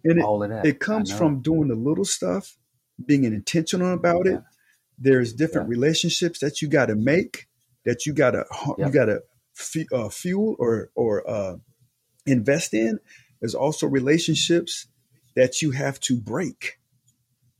and 0.03 0.19
it, 0.19 0.23
all 0.23 0.43
of 0.43 0.49
that. 0.49 0.65
it 0.65 0.79
comes 0.79 1.11
from 1.17 1.41
doing 1.41 1.67
the 1.69 1.75
little 1.75 2.05
stuff, 2.05 2.57
being 3.05 3.23
intentional 3.23 3.93
about 3.93 4.27
it. 4.27 4.41
There's 4.99 5.33
different 5.33 5.67
Yeah. 5.67 5.71
relationships 5.75 6.39
that 6.39 6.61
you 6.61 6.67
got 6.67 6.87
to 6.87 6.95
make, 6.95 7.47
that 7.85 8.05
you 8.05 8.13
got 8.13 8.31
to 8.31 8.45
you 8.77 8.89
got 8.91 9.05
to 9.05 9.21
f- 9.57 9.91
uh, 9.93 10.09
fuel 10.09 10.55
or 10.59 10.89
or 10.95 11.29
uh, 11.29 11.57
invest 12.25 12.73
in. 12.73 12.99
There's 13.39 13.55
also 13.55 13.87
relationships 13.87 14.87
that 15.35 15.61
you 15.61 15.71
have 15.71 15.99
to 16.01 16.17
break, 16.19 16.79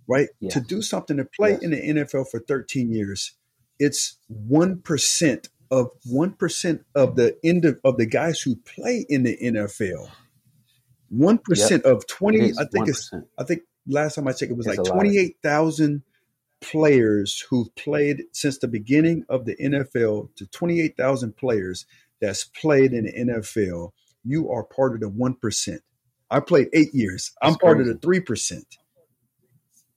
right? 0.08 0.30
Yes. 0.40 0.54
To 0.54 0.62
do 0.62 0.82
something 0.82 1.18
to 1.18 1.26
play 1.26 1.52
Yes. 1.52 1.62
in 1.64 1.72
the 1.72 1.78
NFL 2.04 2.30
for 2.30 2.40
13 2.40 2.92
years, 2.92 3.34
it's 3.80 4.18
one 4.28 4.82
percent 4.82 5.50
of 5.70 5.90
one 6.06 6.32
percent 6.34 6.86
of 6.96 7.16
the 7.16 7.38
end 7.44 7.66
of, 7.66 7.80
of 7.84 7.98
the 7.98 8.06
guys 8.06 8.40
who 8.40 8.56
play 8.56 9.06
in 9.10 9.24
the 9.24 9.38
NFL. 9.38 10.10
One 11.10 11.38
percent 11.38 11.84
of 11.84 12.06
twenty. 12.08 12.52
I 12.60 12.66
think 12.66 12.88
it's. 12.90 13.12
I 13.38 13.44
think 13.44 13.62
last 13.88 14.16
time 14.16 14.28
I 14.28 14.34
checked, 14.34 14.52
it 14.52 14.58
was 14.58 14.68
It's 14.68 14.78
like 14.78 14.88
twenty 14.88 15.18
eight 15.18 15.38
thousand 15.44 16.04
players 16.60 17.46
who've 17.50 17.74
played 17.76 18.24
since 18.32 18.58
the 18.58 18.68
beginning 18.68 19.24
of 19.30 19.46
the 19.46 19.56
NFL 19.58 20.36
to 20.36 20.48
twenty 20.48 20.82
eight 20.82 20.98
thousand 20.98 21.38
players 21.38 21.86
that's 22.20 22.44
played 22.46 22.94
in 22.94 23.06
the 23.06 23.14
NFL. 23.14 23.92
You 24.26 24.50
are 24.52 24.64
part 24.64 24.94
of 24.96 25.02
the 25.02 25.10
one 25.10 25.36
percent. 25.36 25.82
I 26.30 26.40
played 26.42 26.68
eight 26.74 26.94
years. 26.94 27.32
I'm 27.42 27.56
part 27.56 27.80
of 27.80 27.88
the 27.88 27.96
three 27.96 28.20
percent, 28.20 28.78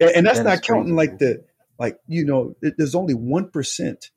and, 0.00 0.10
and 0.16 0.26
that's 0.26 0.38
That 0.38 0.44
not 0.44 0.62
counting 0.62 0.94
crazy, 0.94 0.96
like 0.96 1.18
the 1.18 1.44
like 1.78 1.98
you 2.08 2.24
know. 2.24 2.54
There's 2.62 2.94
only 2.94 3.14
one 3.14 3.50
percent 3.50 4.10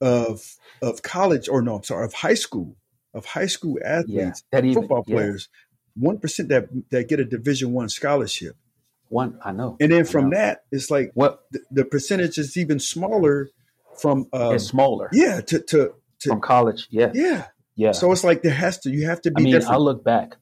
of 0.00 0.56
of 0.82 1.02
college 1.02 1.48
or 1.48 1.62
no, 1.62 1.76
I'm 1.76 1.82
sorry, 1.84 2.04
of 2.04 2.14
high 2.14 2.34
school 2.34 2.76
of 3.14 3.24
high 3.26 3.46
school 3.46 3.78
Yeah, 3.82 3.90
athletes, 3.90 4.44
that 4.52 4.64
even 4.64 4.82
football 4.82 5.04
yeah, 5.06 5.16
players. 5.16 5.48
One 5.96 6.18
percent 6.18 6.48
that 6.50 6.68
that 6.90 7.08
get 7.08 7.20
a 7.20 7.24
Division 7.24 7.72
One 7.72 7.88
scholarship, 7.88 8.56
one 9.08 9.38
I 9.44 9.52
know. 9.52 9.76
and 9.80 9.92
then 9.92 10.00
I 10.00 10.04
from 10.04 10.30
that, 10.30 10.60
it's 10.72 10.90
like 10.90 11.12
What 11.14 11.40
the, 11.52 11.60
the 11.70 11.84
percentage 11.84 12.38
is 12.38 12.56
even 12.56 12.80
smaller 12.80 13.48
from 14.00 14.26
um, 14.32 14.54
it's 14.54 14.64
smaller 14.64 15.08
yeah 15.12 15.40
to 15.42 15.60
to, 15.60 15.94
to 16.20 16.28
from 16.28 16.40
college. 16.40 16.88
Yeah, 16.90 17.12
yeah. 17.14 17.46
yeah. 17.76 17.92
So 17.92 18.10
it's 18.12 18.24
like 18.24 18.42
there 18.42 18.52
has 18.54 18.78
to 18.80 18.90
you 18.90 19.06
have 19.06 19.20
to 19.22 19.30
be. 19.30 19.42
I 19.42 19.44
mean, 19.44 19.54
I 19.54 19.60
different. 19.60 19.82
look 19.82 20.04
back. 20.04 20.36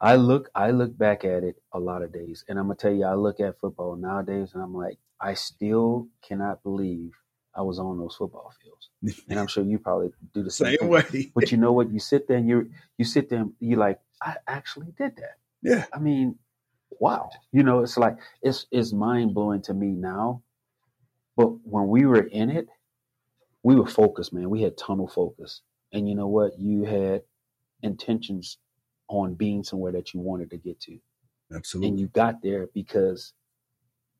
I 0.00 0.16
look, 0.16 0.50
I 0.54 0.70
look 0.70 0.96
back 0.96 1.24
at 1.24 1.44
it 1.44 1.56
a 1.72 1.78
lot 1.78 2.02
of 2.02 2.12
days, 2.12 2.44
and 2.48 2.58
I'm 2.58 2.66
gonna 2.66 2.76
tell 2.76 2.92
you, 2.92 3.04
I 3.04 3.14
look 3.14 3.40
at 3.40 3.60
football 3.60 3.96
nowadays, 3.96 4.52
and 4.54 4.62
I'm 4.62 4.74
like, 4.74 4.98
I 5.20 5.34
still 5.34 6.08
cannot 6.22 6.62
believe 6.62 7.12
I 7.54 7.62
was 7.62 7.78
on 7.78 7.98
those 7.98 8.16
football 8.16 8.52
fields, 8.62 8.88
and 9.28 9.38
I'm 9.38 9.46
sure 9.46 9.64
you 9.64 9.78
probably 9.78 10.10
do 10.34 10.42
the 10.42 10.50
same, 10.50 10.76
Same 10.78 10.88
way. 10.88 11.32
But 11.34 11.52
you 11.52 11.58
know 11.58 11.72
what? 11.72 11.90
You 11.90 12.00
sit 12.00 12.28
there 12.28 12.38
and 12.38 12.48
you 12.48 12.70
you 12.98 13.04
sit 13.04 13.28
there 13.30 13.40
and 13.40 13.52
you 13.60 13.76
like, 13.76 14.00
I 14.22 14.36
actually 14.46 14.92
did 14.98 15.16
that. 15.16 15.36
Yeah. 15.62 15.84
I 15.92 15.98
mean, 15.98 16.38
wow. 17.00 17.30
You 17.52 17.62
know, 17.62 17.80
it's 17.80 17.98
like 17.98 18.16
it's 18.42 18.66
it's 18.70 18.92
mind 18.92 19.34
blowing 19.34 19.62
to 19.62 19.74
me 19.74 19.88
now. 19.88 20.42
But 21.36 21.48
when 21.64 21.88
we 21.88 22.06
were 22.06 22.22
in 22.22 22.50
it, 22.50 22.68
we 23.62 23.76
were 23.76 23.86
focused, 23.86 24.32
man. 24.32 24.50
We 24.50 24.62
had 24.62 24.78
tunnel 24.78 25.08
focus. 25.08 25.62
And 25.92 26.08
you 26.08 26.14
know 26.14 26.28
what? 26.28 26.58
You 26.58 26.84
had 26.84 27.22
intentions 27.82 28.58
on 29.10 29.34
being 29.34 29.64
somewhere 29.64 29.92
that 29.92 30.14
you 30.14 30.20
wanted 30.20 30.50
to 30.50 30.56
get 30.56 30.80
to. 30.80 30.98
Absolutely. 31.54 31.88
And 31.88 32.00
you 32.00 32.06
got 32.08 32.42
there 32.42 32.68
because 32.72 33.32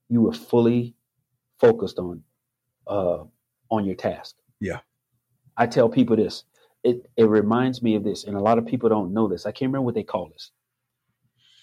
you 0.08 0.20
were 0.20 0.32
fully 0.32 0.94
focused 1.60 1.98
on 1.98 2.22
uh 2.86 3.24
on 3.70 3.84
your 3.84 3.94
task. 3.94 4.34
Yeah. 4.60 4.80
I 5.56 5.66
tell 5.66 5.88
people 5.88 6.16
this. 6.16 6.44
It 6.82 7.08
it 7.16 7.24
reminds 7.24 7.82
me 7.82 7.94
of 7.94 8.04
this, 8.04 8.24
and 8.24 8.36
a 8.36 8.40
lot 8.40 8.58
of 8.58 8.66
people 8.66 8.88
don't 8.88 9.12
know 9.12 9.28
this. 9.28 9.46
I 9.46 9.52
can't 9.52 9.68
remember 9.68 9.84
what 9.84 9.94
they 9.94 10.02
call 10.02 10.28
this. 10.28 10.50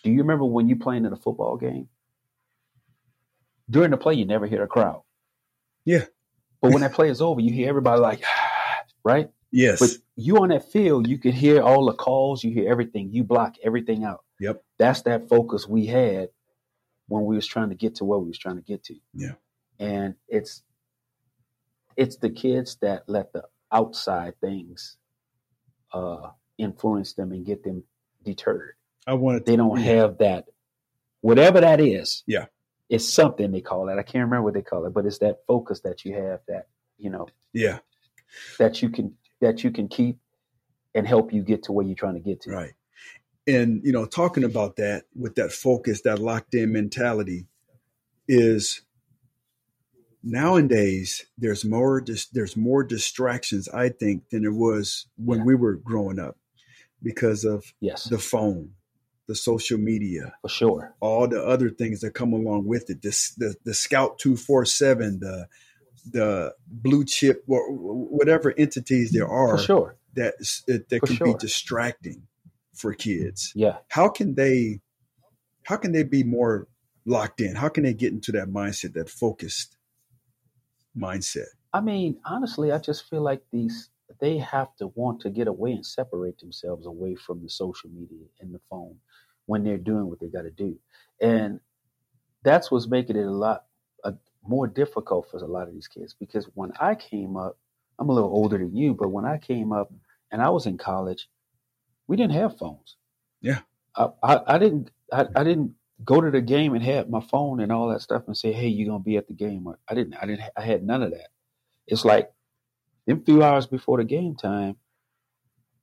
Do 0.04 0.12
you 0.12 0.20
remember 0.20 0.46
when 0.46 0.70
you 0.70 0.78
playing 0.78 1.06
in 1.06 1.12
a 1.12 1.18
football 1.18 1.58
game? 1.58 1.90
During 3.70 3.92
the 3.92 3.98
play, 3.98 4.14
you 4.14 4.26
never 4.26 4.46
hear 4.46 4.64
a 4.64 4.68
crowd. 4.68 5.02
Yeah. 5.84 6.06
But 6.62 6.72
when 6.72 6.82
that 6.82 6.94
play 6.94 7.10
is 7.10 7.22
over, 7.22 7.42
you 7.42 7.52
hear 7.52 7.68
everybody 7.68 8.00
like, 8.00 8.24
right? 9.04 9.30
Yes. 9.58 9.80
But 9.80 9.90
you 10.16 10.38
on 10.38 10.50
that 10.50 10.72
field, 10.72 11.08
you 11.08 11.18
can 11.18 11.32
hear 11.32 11.62
all 11.62 11.86
the 11.86 11.94
calls, 11.94 12.44
you 12.44 12.52
hear 12.52 12.70
everything, 12.70 13.12
you 13.12 13.24
block 13.24 13.56
everything 13.64 14.04
out. 14.04 14.24
Yep. 14.40 14.64
That's 14.78 15.02
that 15.04 15.28
focus 15.28 15.68
we 15.68 15.86
had 15.88 16.30
when 17.08 17.26
we 17.26 17.36
was 17.36 17.48
trying 17.48 17.70
to 17.70 17.76
get 17.76 17.96
to 17.96 18.06
where 18.06 18.20
we 18.20 18.28
was 18.28 18.38
trying 18.38 18.58
to 18.58 18.62
get 18.62 18.84
to. 18.86 18.96
Yeah. 19.14 19.34
And 19.80 20.16
it's 20.28 20.64
it's 21.96 22.18
the 22.18 22.30
kids 22.30 22.78
that 22.82 23.04
let 23.08 23.34
the 23.34 23.44
outside 23.72 24.40
things 24.40 24.98
uh 25.92 26.30
influence 26.58 27.14
them 27.14 27.32
and 27.32 27.46
get 27.46 27.64
them 27.64 27.84
deterred. 28.24 28.76
I 29.08 29.14
wanted 29.14 29.46
They 29.46 29.56
don't 29.56 29.80
have 29.80 30.20
that 30.20 30.46
whatever 31.22 31.62
that 31.62 31.80
is. 31.80 32.24
Yeah. 32.28 32.46
It's 32.90 33.08
something 33.08 33.52
they 33.52 33.62
call 33.62 33.90
it. 33.90 33.98
I 34.00 34.04
can't 34.04 34.24
remember 34.26 34.44
what 34.44 34.54
they 34.54 34.62
call 34.62 34.86
it, 34.86 34.94
but 34.94 35.06
it's 35.06 35.18
that 35.20 35.40
focus 35.48 35.82
that 35.82 36.06
you 36.06 36.14
have 36.14 36.40
that, 36.48 36.68
you 36.98 37.10
know, 37.10 37.28
Yeah. 37.54 37.80
that 38.60 38.82
you 38.82 38.90
can 38.90 39.16
that 39.42 39.64
you 39.64 39.72
can 39.72 39.88
keep 39.88 40.18
and 40.96 41.08
help 41.08 41.32
you 41.34 41.44
get 41.44 41.64
to 41.64 41.72
where 41.72 41.86
you're 41.86 41.96
trying 41.96 42.16
to 42.16 42.20
get 42.20 42.42
to. 42.42 42.52
Right. 42.52 42.74
And 43.46 43.82
you 43.84 43.92
know, 43.92 44.06
talking 44.06 44.44
about 44.44 44.76
that 44.78 45.04
with 45.16 45.36
that 45.36 45.52
focus, 45.52 46.02
that 46.02 46.20
locked 46.20 46.54
in 46.54 46.72
mentality 46.74 47.48
is 48.28 48.82
nowadays 50.24 51.26
there's 51.38 51.64
more 51.64 52.02
dis- 52.02 52.28
there's 52.28 52.58
more 52.58 52.84
distractions 52.84 53.70
I 53.70 53.90
think 53.90 54.30
than 54.30 54.42
there 54.42 54.52
was 54.52 55.08
when 55.18 55.40
Yeah. 55.40 55.46
we 55.46 55.56
were 55.56 55.76
growing 55.76 56.20
up 56.20 56.38
because 57.02 57.46
of 57.46 57.74
Yes, 57.80 58.06
the 58.06 58.18
phone, 58.18 58.74
the 59.28 59.36
social 59.36 59.78
media, 59.78 60.34
for 60.42 60.50
sure. 60.50 60.96
all 61.00 61.28
the 61.28 61.44
other 61.46 61.70
things 61.70 62.02
that 62.02 62.12
come 62.14 62.34
along 62.34 62.66
with 62.66 62.90
it. 62.90 63.02
This 63.02 63.32
the 63.36 63.56
the 63.64 63.74
Scout 63.74 64.20
two 64.20 64.36
four 64.36 64.66
seven, 64.66 65.20
the 65.20 65.48
the 66.12 66.54
blue 66.68 67.06
chip, 67.06 67.44
wha- 67.48 67.60
whatever 67.70 68.54
entities 68.58 69.12
there 69.12 69.28
are 69.28 69.58
For 69.58 69.64
sure. 69.64 69.98
that 70.16 70.36
that 70.68 71.00
For 71.00 71.08
can 71.08 71.16
sure. 71.16 71.28
be 71.28 71.34
distracting 71.40 72.24
for 72.74 72.94
kids. 72.94 73.52
Yeah. 73.56 73.78
How 73.90 74.10
can 74.10 74.36
they 74.36 74.82
how 75.64 75.78
can 75.78 75.92
they 75.92 76.04
be 76.04 76.24
more 76.24 76.68
locked 77.06 77.42
in? 77.42 77.56
How 77.56 77.70
can 77.70 77.84
they 77.84 77.94
get 77.94 78.14
into 78.14 78.32
that 78.34 78.48
mindset, 78.48 78.94
that 78.94 79.10
focused 79.10 79.78
mindset? 80.98 81.48
I 81.74 81.82
mean, 81.82 82.20
honestly, 82.26 82.72
I 82.72 82.78
just 82.80 83.10
feel 83.10 83.22
like 83.22 83.42
these 83.52 83.90
they 84.20 84.38
have 84.38 84.76
to 84.78 84.88
want 84.96 85.20
to 85.22 85.30
get 85.30 85.48
away 85.48 85.74
and 85.74 85.86
separate 85.86 86.40
themselves 86.40 86.86
away 86.86 87.16
from 87.16 87.42
the 87.44 87.50
social 87.50 87.90
media 87.90 88.26
and 88.40 88.54
the 88.54 88.62
phone 88.70 88.96
when 89.46 89.64
they're 89.64 89.78
doing 89.78 90.08
what 90.08 90.20
they 90.20 90.28
got 90.28 90.44
to 90.44 90.52
do. 90.52 90.80
And 91.22 91.60
that's 92.44 92.72
what's 92.72 92.88
making 92.88 93.18
it 93.18 93.26
a 93.26 93.32
lot 93.32 93.66
more 94.48 94.68
difficult 94.68 95.30
for 95.30 95.38
a 95.38 95.46
lot 95.46 95.68
of 95.68 95.74
these 95.74 95.88
kids 95.88 96.16
because 96.20 96.50
when 96.54 96.72
I 96.80 96.96
came 96.96 97.38
up, 97.38 97.58
I'm 98.00 98.10
a 98.10 98.14
little 98.14 98.30
older 98.30 98.58
than 98.58 98.76
you, 98.76 98.94
but 98.94 99.10
when 99.10 99.26
I 99.26 99.38
came 99.38 99.72
up 99.72 99.92
and 100.32 100.42
I 100.42 100.50
was 100.50 100.66
in 100.66 100.78
college, 100.78 101.30
we 102.08 102.16
didn't 102.16 102.34
have 102.34 102.58
phones. 102.58 102.96
Yeah. 103.42 103.60
I, 103.96 104.10
I, 104.24 104.40
I 104.56 104.58
didn't 104.58 104.92
I, 105.12 105.26
I 105.36 105.44
didn't 105.44 105.74
go 106.04 106.22
to 106.22 106.32
the 106.32 106.42
game 106.42 106.74
and 106.74 106.84
have 106.84 107.10
my 107.10 107.22
phone 107.22 107.60
and 107.60 107.72
all 107.72 107.90
that 107.90 108.02
stuff 108.02 108.24
and 108.28 108.38
say, 108.38 108.52
"Hey, 108.52 108.68
you're 108.68 108.88
gonna 108.88 109.04
be 109.04 109.18
at 109.18 109.28
the 109.28 109.34
game." 109.34 109.68
I 109.88 109.94
didn't. 109.96 110.16
I 110.22 110.26
didn't. 110.26 110.44
I 110.56 110.62
had 110.62 110.84
none 110.84 111.02
of 111.02 111.12
that. 111.12 111.30
It's 111.88 112.06
like 112.06 112.32
them 113.06 113.24
few 113.24 113.44
hours 113.44 113.66
before 113.66 113.98
the 113.98 114.04
game 114.04 114.36
time, 114.36 114.76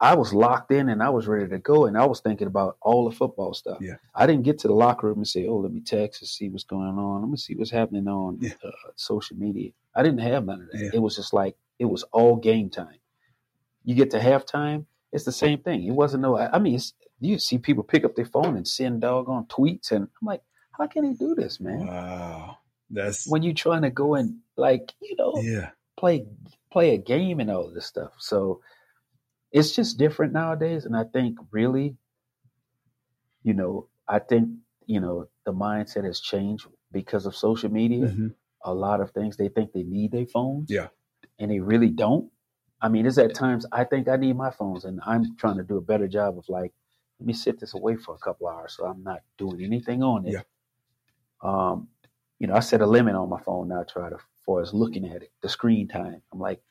I 0.05 0.15
was 0.15 0.35
locked 0.35 0.71
in 0.71 0.89
and 0.91 1.03
I 1.03 1.09
was 1.11 1.27
ready 1.27 1.49
to 1.49 1.59
go, 1.59 1.87
and 1.87 1.97
I 1.97 2.05
was 2.05 2.21
thinking 2.21 2.47
about 2.47 2.77
all 2.83 3.09
the 3.09 3.17
football 3.17 3.55
stuff. 3.55 3.79
Yeah. 3.81 3.97
I 4.15 4.27
didn't 4.27 4.45
get 4.45 4.59
to 4.61 4.69
the 4.69 4.75
locker 4.75 5.07
room 5.07 5.19
and 5.19 5.27
say, 5.29 5.47
"Oh, 5.47 5.57
let 5.57 5.73
me 5.73 5.81
text 5.81 6.21
and 6.23 6.29
see 6.29 6.49
what's 6.51 6.65
going 6.65 6.99
on. 6.99 7.23
Let 7.23 7.31
me 7.31 7.37
see 7.39 7.55
what's 7.55 7.71
happening 7.71 8.07
on 8.07 8.39
Yeah. 8.41 8.53
uh, 8.63 8.71
social 8.97 9.37
media." 9.37 9.71
I 9.95 10.03
didn't 10.03 10.21
have 10.21 10.45
none 10.45 10.61
of 10.63 10.69
that. 10.71 10.79
Yeah. 10.81 10.91
It 10.95 10.99
was 11.01 11.17
just 11.17 11.33
like 11.33 11.57
it 11.79 11.87
was 11.87 12.03
all 12.13 12.37
game 12.37 12.69
time. 12.71 12.99
You 13.85 13.95
get 13.95 14.11
to 14.13 14.19
halftime, 14.19 14.87
it's 15.13 15.25
the 15.25 15.33
same 15.33 15.59
thing. 15.61 15.85
It 15.85 15.93
wasn't 15.93 16.23
no. 16.23 16.37
I 16.37 16.57
I 16.57 16.59
mean, 16.59 16.75
it's, 16.75 16.93
you 17.21 17.39
see 17.39 17.59
people 17.59 17.83
pick 17.83 18.05
up 18.05 18.15
their 18.15 18.25
phone 18.27 18.57
and 18.57 18.69
send 18.69 19.01
doggone 19.01 19.47
tweets, 19.47 19.91
and 19.91 20.05
I'm 20.05 20.27
like, 20.27 20.43
how 20.73 20.87
can 20.87 21.05
he 21.05 21.15
do 21.15 21.35
this, 21.35 21.61
man? 21.61 21.87
Wow. 21.87 22.59
That's 22.91 23.27
When 23.27 23.43
you're 23.43 23.55
trying 23.55 23.83
to 23.83 23.91
go 23.91 24.15
and 24.17 24.39
like, 24.57 24.93
you 25.01 25.17
know, 25.17 25.33
yeah. 25.41 25.71
play 25.97 26.27
play 26.71 26.95
a 26.95 26.99
game 26.99 27.41
and 27.41 27.51
all 27.51 27.71
this 27.71 27.87
stuff. 27.87 28.13
So 28.19 28.61
it's 29.55 29.71
just 29.75 29.97
different 29.99 30.33
nowadays, 30.35 30.85
and 30.85 30.97
I 30.97 31.05
think 31.05 31.39
really, 31.53 31.97
you 33.45 33.55
know, 33.55 33.89
I 34.09 34.19
think 34.19 34.51
you 34.87 35.01
know 35.01 35.29
the 35.47 35.53
mindset 35.53 36.05
has 36.05 36.21
changed 36.21 36.67
because 36.93 37.25
of 37.25 37.35
social 37.37 37.71
media. 37.71 38.07
Mhm. 38.09 38.35
A 38.67 38.75
lot 38.75 39.01
of 39.01 39.11
things 39.13 39.37
they 39.37 39.49
think 39.49 39.73
they 39.73 39.85
need 39.85 40.11
their 40.13 40.27
phones, 40.27 40.71
Yeah. 40.71 40.89
and 41.39 41.51
they 41.51 41.61
really 41.61 41.91
don't. 41.91 42.31
I 42.81 42.89
mean, 42.89 43.07
it's 43.07 43.19
at 43.19 43.35
times 43.35 43.65
I 43.73 43.85
think 43.85 44.09
I 44.09 44.17
need 44.17 44.37
my 44.37 44.51
phones, 44.51 44.85
and 44.85 45.01
I'm 45.07 45.37
trying 45.37 45.57
to 45.59 45.63
do 45.65 45.77
a 45.77 45.81
better 45.83 46.09
job 46.09 46.37
of 46.39 46.49
like, 46.49 46.73
let 47.21 47.27
me 47.27 47.33
sit 47.33 47.61
this 47.61 47.75
away 47.75 47.97
for 47.97 48.15
a 48.15 48.19
couple 48.19 48.49
hours, 48.49 48.75
so 48.77 48.87
I'm 48.87 49.03
not 49.03 49.23
doing 49.39 49.63
anything 49.63 50.03
on 50.03 50.27
it. 50.27 50.33
Yeah. 50.33 50.43
Um, 51.43 51.89
you 52.39 52.47
know, 52.47 52.55
I 52.55 52.61
set 52.61 52.81
a 52.81 52.87
limit 52.87 53.15
on 53.15 53.29
my 53.29 53.41
phone 53.41 53.69
now. 53.69 53.85
Try 53.85 54.11
to, 54.11 54.19
for 54.45 54.61
as 54.61 54.75
looking 54.75 55.05
at 55.07 55.23
it, 55.23 55.33
the 55.43 55.49
screen 55.49 55.87
time. 55.89 56.21
I'm 56.33 56.41
like, 56.41 56.63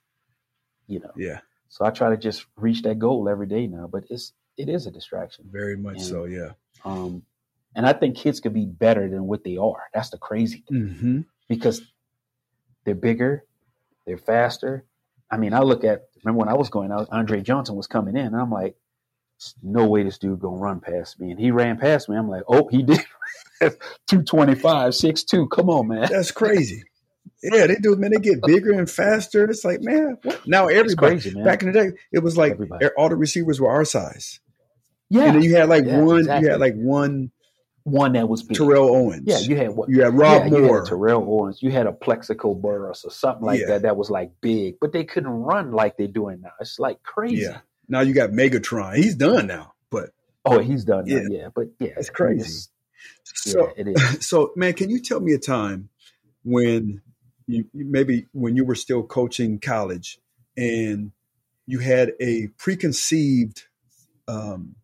you 0.88 1.00
know, 1.00 1.12
Yeah. 1.16 1.40
So 1.74 1.84
I 1.84 1.90
try 1.90 2.12
to 2.12 2.18
just 2.18 2.46
reach 2.56 2.84
that 2.84 3.00
goal 3.00 3.28
every 3.28 3.48
day 3.48 3.66
now. 3.66 3.88
But 3.92 4.04
it's 4.12 4.32
it 4.58 4.70
is 4.70 4.86
a 4.86 4.92
distraction. 4.92 5.46
Very 5.52 5.76
much 5.76 5.96
And- 5.96 6.06
so. 6.06 6.26
Yeah. 6.26 6.52
Um, 6.86 7.24
and 7.76 7.88
I 7.88 7.94
think 7.94 8.16
kids 8.16 8.40
could 8.40 8.54
be 8.54 8.68
better 8.68 9.10
than 9.10 9.26
what 9.26 9.44
they 9.44 9.58
are. 9.58 9.82
That's 9.92 10.12
the 10.12 10.20
crazy 10.20 10.64
thing 10.70 10.88
hmm 11.00 11.22
because 11.50 11.82
they're 12.86 12.94
bigger, 12.94 13.44
they're 14.06 14.20
faster. 14.20 14.86
I 15.32 15.38
mean, 15.38 15.54
I 15.54 15.62
look 15.62 15.84
at 15.84 16.04
remember 16.24 16.40
when 16.42 16.50
I 16.50 16.54
was 16.54 16.70
going 16.70 16.92
out, 16.92 17.08
Andre 17.12 17.42
Johnson 17.42 17.76
was 17.76 17.88
coming 17.88 18.16
in, 18.16 18.28
and 18.28 18.36
I'm 18.36 18.52
like, 18.52 18.76
no 19.64 19.88
way 19.88 20.04
this 20.04 20.20
dude 20.20 20.40
gonna 20.42 20.58
run 20.58 20.80
past 20.80 21.20
me. 21.20 21.32
And 21.32 21.40
he 21.40 21.50
ran 21.50 21.78
past 21.80 22.08
me. 22.08 22.16
I'm 22.16 22.30
like, 22.30 22.44
oh, 22.48 22.68
he 22.68 22.84
did. 22.84 23.00
225, 24.08 24.92
6'2. 24.92 25.50
Come 25.50 25.70
on, 25.70 25.88
man. 25.88 26.08
That's 26.12 26.32
crazy. 26.32 26.84
Yeah, 27.44 27.68
they 27.68 27.76
do. 27.76 27.96
Man, 27.96 28.12
they 28.12 28.20
get 28.20 28.42
bigger 28.42 28.72
and 28.74 28.90
faster. 28.90 29.50
It's 29.50 29.66
like, 29.66 29.82
man, 29.82 30.18
what? 30.24 30.48
now 30.48 30.68
everybody. 30.68 31.16
crazy, 31.16 31.34
man. 31.36 31.44
Back 31.44 31.62
in 31.64 31.72
the 31.72 31.80
day, 31.80 31.92
it 32.12 32.20
was 32.20 32.38
like 32.38 32.54
Everybody. 32.54 32.88
all 32.98 33.10
the 33.10 33.16
receivers 33.18 33.60
were 33.60 33.70
our 33.70 33.86
size, 33.86 34.40
Yeah, 35.10 35.26
and 35.26 35.36
then 35.36 35.44
you 35.44 35.56
had 35.56 35.68
like 35.70 35.86
Yeah, 35.86 36.00
one. 36.02 36.20
exactly. 36.20 36.46
You 36.48 36.52
had 36.52 36.60
like 36.62 36.76
one 36.76 37.32
one 37.84 38.14
that 38.14 38.30
was 38.30 38.44
big. 38.44 38.56
Terrell 38.58 38.96
Owens. 38.96 39.24
Yeah, 39.26 39.40
you 39.40 39.58
had 39.58 39.72
what? 39.72 39.90
You 39.90 40.04
had 40.04 40.14
Rob 40.14 40.44
yeah, 40.50 40.58
you 40.58 40.74
had 40.74 40.86
Terrell 40.86 41.22
Owens. 41.28 41.62
You 41.62 41.70
had 41.70 41.86
a 41.86 41.92
Plaxico 41.92 42.54
Burress 42.54 43.04
or 43.04 43.12
something 43.12 43.46
like 43.46 43.60
Yeah. 43.60 43.66
that. 43.68 43.82
That 43.82 43.98
was 43.98 44.10
like 44.10 44.32
big, 44.40 44.76
but 44.80 44.94
they 44.94 45.04
couldn't 45.04 45.30
run 45.30 45.74
like 45.74 45.98
they're 45.98 46.08
doing 46.08 46.40
now. 46.42 46.52
It's 46.62 46.80
like 46.80 47.04
crazy. 47.04 47.42
Yeah. 47.42 47.58
Now 47.90 48.00
you 48.00 48.14
got 48.14 48.30
Megatron. 48.30 48.96
He's 48.96 49.16
done 49.16 49.48
now, 49.48 49.74
but 49.90 50.12
Oh, 50.46 50.60
he's 50.60 50.86
done. 50.86 51.08
Yeah, 51.08 51.24
Yeah. 51.30 51.38
yeah. 51.40 51.48
But 51.54 51.68
yeah, 51.80 51.92
It's 51.98 52.10
crazy. 52.10 52.40
it's- 52.40 52.70
so 53.36 53.68
yeah, 53.76 53.84
it 53.86 53.88
is. 53.90 54.26
so 54.28 54.54
man, 54.56 54.74
can 54.74 54.90
you 54.90 55.00
tell 55.02 55.20
me 55.20 55.34
a 55.34 55.38
time 55.40 55.90
when 56.46 57.02
you 57.48 57.66
maybe 57.74 58.28
when 58.32 58.56
you 58.56 58.66
were 58.66 58.76
still 58.76 59.04
coaching 59.04 59.60
college 59.60 60.20
and 60.58 61.12
you 61.66 61.80
had 61.80 62.14
a 62.20 62.48
preconceived 62.58 63.64
um, 64.28 64.76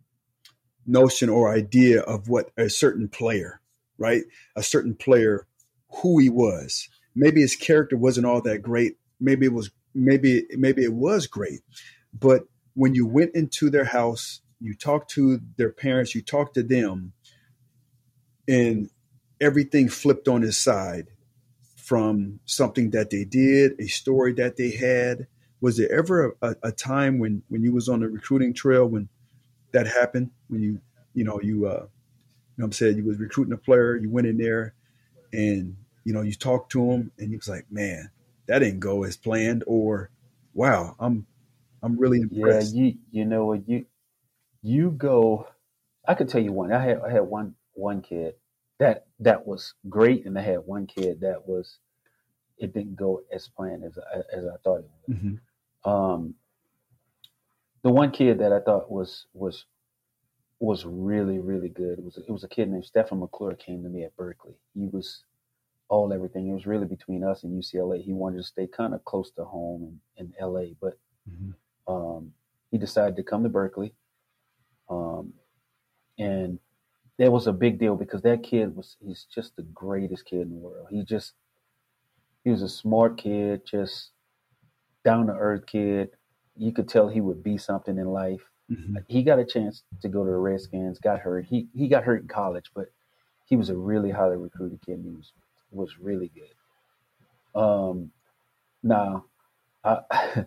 notion 0.85 1.29
or 1.29 1.53
idea 1.53 2.01
of 2.01 2.29
what 2.29 2.51
a 2.57 2.69
certain 2.69 3.07
player, 3.07 3.61
right? 3.97 4.23
A 4.55 4.63
certain 4.63 4.95
player, 4.95 5.45
who 6.01 6.19
he 6.19 6.29
was. 6.29 6.89
Maybe 7.15 7.41
his 7.41 7.55
character 7.55 7.97
wasn't 7.97 8.25
all 8.25 8.41
that 8.41 8.61
great. 8.61 8.97
Maybe 9.19 9.45
it 9.45 9.53
was. 9.53 9.71
Maybe 9.95 10.45
maybe 10.51 10.83
it 10.83 10.93
was 10.93 11.25
great, 11.25 11.61
but 12.17 12.43
when 12.75 12.93
you 12.93 13.07
went 13.07 13.33
into 13.33 13.71
their 13.71 13.85
house, 13.85 14.41
you 14.61 14.75
talked 14.75 15.09
to 15.11 15.41
their 15.57 15.71
parents, 15.71 16.13
you 16.13 16.21
talked 16.21 16.53
to 16.53 16.63
them, 16.63 17.13
and 18.47 18.91
everything 19.41 19.89
flipped 19.89 20.27
on 20.27 20.43
his 20.43 20.57
side 20.57 21.07
from 21.89 22.39
something 22.45 22.91
that 22.91 23.09
they 23.09 23.23
did, 23.25 23.71
a 23.79 23.87
story 23.87 24.31
that 24.31 24.57
they 24.57 24.69
had. 24.69 25.25
Was 25.59 25.75
there 25.77 25.91
ever 25.91 26.37
a, 26.39 26.55
a 26.61 26.71
time 26.71 27.17
when 27.17 27.41
when 27.49 27.63
you 27.63 27.73
was 27.73 27.89
on 27.89 28.01
the 28.01 28.07
recruiting 28.07 28.53
trail 28.53 28.85
when 28.85 29.09
that 29.71 29.87
happened? 29.87 30.29
When 30.49 30.61
you 30.61 30.81
you 31.15 31.23
know 31.23 31.41
you 31.41 31.65
uh, 31.65 31.71
you 31.71 31.71
know 31.71 31.87
what 32.57 32.65
I'm 32.65 32.71
saying 32.73 32.97
you 32.97 33.05
was 33.05 33.17
recruiting 33.17 33.53
a 33.53 33.57
player, 33.57 33.97
you 33.97 34.07
went 34.07 34.27
in 34.27 34.37
there, 34.37 34.75
and 35.33 35.77
you 36.03 36.13
know 36.13 36.21
you 36.21 36.33
talked 36.33 36.71
to 36.73 36.91
him, 36.91 37.11
and 37.17 37.31
you 37.31 37.37
was 37.37 37.49
like, 37.49 37.65
man, 37.71 38.11
that 38.45 38.59
didn't 38.59 38.81
go 38.81 39.03
as 39.03 39.17
planned, 39.17 39.63
or 39.65 40.11
wow, 40.53 40.95
I'm 40.99 41.25
I'm 41.81 41.99
really 41.99 42.19
impressed. 42.19 42.75
Yeah, 42.75 42.83
you 42.83 42.97
you 43.09 43.25
know 43.25 43.45
what 43.45 43.67
you 43.67 43.87
you 44.61 44.91
go. 44.91 45.47
I 46.07 46.13
could 46.13 46.29
tell 46.29 46.41
you 46.41 46.51
one. 46.51 46.71
I 46.71 46.83
had 46.83 47.01
I 47.01 47.11
had 47.11 47.23
one 47.23 47.55
one 47.73 48.03
kid 48.03 48.35
that 48.79 49.07
that 49.19 49.45
was 49.45 49.73
great, 49.89 50.25
and 50.25 50.37
I 50.37 50.41
had 50.41 50.59
one 50.59 50.87
kid 50.87 51.21
that 51.21 51.47
was 51.47 51.79
it 52.57 52.73
didn't 52.73 52.95
go 52.95 53.21
as 53.31 53.47
planned 53.47 53.83
as 53.83 53.97
I, 53.97 54.17
as 54.35 54.45
I 54.45 54.57
thought 54.63 54.79
it 54.79 54.89
would. 55.07 55.17
Mhm. 55.17 55.39
Um, 55.89 56.35
the 57.83 57.91
one 57.91 58.11
kid 58.11 58.39
that 58.39 58.51
I 58.51 58.59
thought 58.59 58.91
was 58.91 59.27
was 59.33 59.65
was 60.59 60.85
really 60.85 61.39
really 61.39 61.69
good. 61.69 61.99
It 61.99 62.03
was 62.05 62.17
it 62.17 62.29
was 62.29 62.43
a 62.43 62.49
kid 62.49 62.69
named 62.69 62.85
Stephen 62.85 63.19
McClure 63.19 63.55
came 63.55 63.83
to 63.83 63.89
me 63.89 64.03
at 64.03 64.15
Berkeley. 64.17 64.55
He 64.73 64.87
was 64.87 65.23
all 65.89 66.11
everything. 66.13 66.49
It 66.49 66.53
was 66.53 66.67
really 66.67 66.85
between 66.85 67.23
us 67.23 67.43
and 67.43 67.53
UCLA. 67.53 68.01
He 68.01 68.13
wanted 68.13 68.37
to 68.37 68.43
stay 68.43 68.67
kind 68.67 68.93
of 68.93 69.03
close 69.05 69.31
to 69.31 69.45
home 69.45 69.99
in, 70.17 70.25
in 70.27 70.33
LA, 70.45 70.73
but 70.79 70.99
Mhm. 71.29 71.55
um, 71.87 72.33
he 72.71 72.77
decided 72.77 73.15
to 73.15 73.23
come 73.23 73.43
to 73.43 73.49
Berkeley. 73.49 73.95
Um, 74.89 75.33
and 76.17 76.59
that 77.19 77.31
was 77.31 77.47
a 77.47 77.53
big 77.53 77.77
deal 77.79 77.95
because 77.95 78.21
that 78.23 78.43
kid 78.43 78.75
was 78.75 78.95
he's 79.05 79.27
just 79.33 79.55
the 79.57 79.63
greatest 79.63 80.25
kid 80.25 80.41
in 80.41 80.49
the 80.51 80.55
world. 80.55 80.87
He 80.89 81.03
just 81.03 81.33
he 82.43 82.49
was 82.49 82.61
a 82.63 82.69
smart 82.69 83.17
kid, 83.17 83.61
just 83.65 84.11
down 85.03 85.27
to 85.27 85.33
earth 85.33 85.65
kid. 85.67 86.11
You 86.57 86.71
could 86.71 86.87
tell 86.87 87.09
he 87.09 87.21
would 87.21 87.43
be 87.43 87.57
something 87.57 87.97
in 87.97 88.07
life. 88.07 88.41
Mhm. 88.71 89.03
He 89.07 89.23
got 89.23 89.39
a 89.39 89.45
chance 89.45 89.83
to 90.01 90.07
go 90.09 90.23
to 90.23 90.31
the 90.31 90.37
Redskins, 90.37 90.99
got 90.99 91.19
hurt. 91.19 91.45
He 91.45 91.67
he 91.75 91.89
got 91.89 92.05
hurt 92.05 92.21
in 92.21 92.27
college, 92.29 92.71
but 92.73 92.87
he 93.45 93.57
was 93.57 93.69
a 93.69 93.77
really 93.77 94.11
highly 94.11 94.37
recruited 94.37 94.79
kid. 94.85 95.01
He 95.03 95.09
was 95.09 95.33
was 95.71 95.99
really 95.99 96.31
good. 96.33 97.61
Um, 97.61 98.11
now, 98.81 99.25
I 99.83 99.99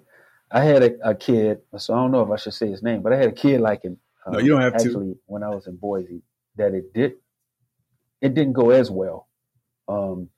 I 0.50 0.64
had 0.64 0.82
a, 0.82 1.10
a 1.10 1.14
kid, 1.14 1.60
so 1.76 1.92
I 1.94 1.98
don't 1.98 2.12
know 2.12 2.22
if 2.22 2.30
I 2.30 2.36
should 2.36 2.54
say 2.54 2.70
his 2.70 2.82
name, 2.82 3.02
but 3.02 3.12
I 3.12 3.16
had 3.16 3.28
a 3.28 3.32
kid 3.32 3.60
like 3.60 3.84
in 3.84 3.98
No, 4.26 4.38
you 4.38 4.48
don't 4.48 4.62
have 4.62 4.72
to. 4.74 4.78
actually 4.78 5.16
when 5.26 5.42
I 5.42 5.50
was 5.50 5.66
in 5.66 5.76
Boise 5.76 6.22
that 6.56 6.74
it 6.74 6.92
did 6.92 7.14
it 8.20 8.34
didn't 8.34 8.54
go 8.54 8.70
as 8.70 8.90
well. 8.90 9.28
Um, 9.88 10.30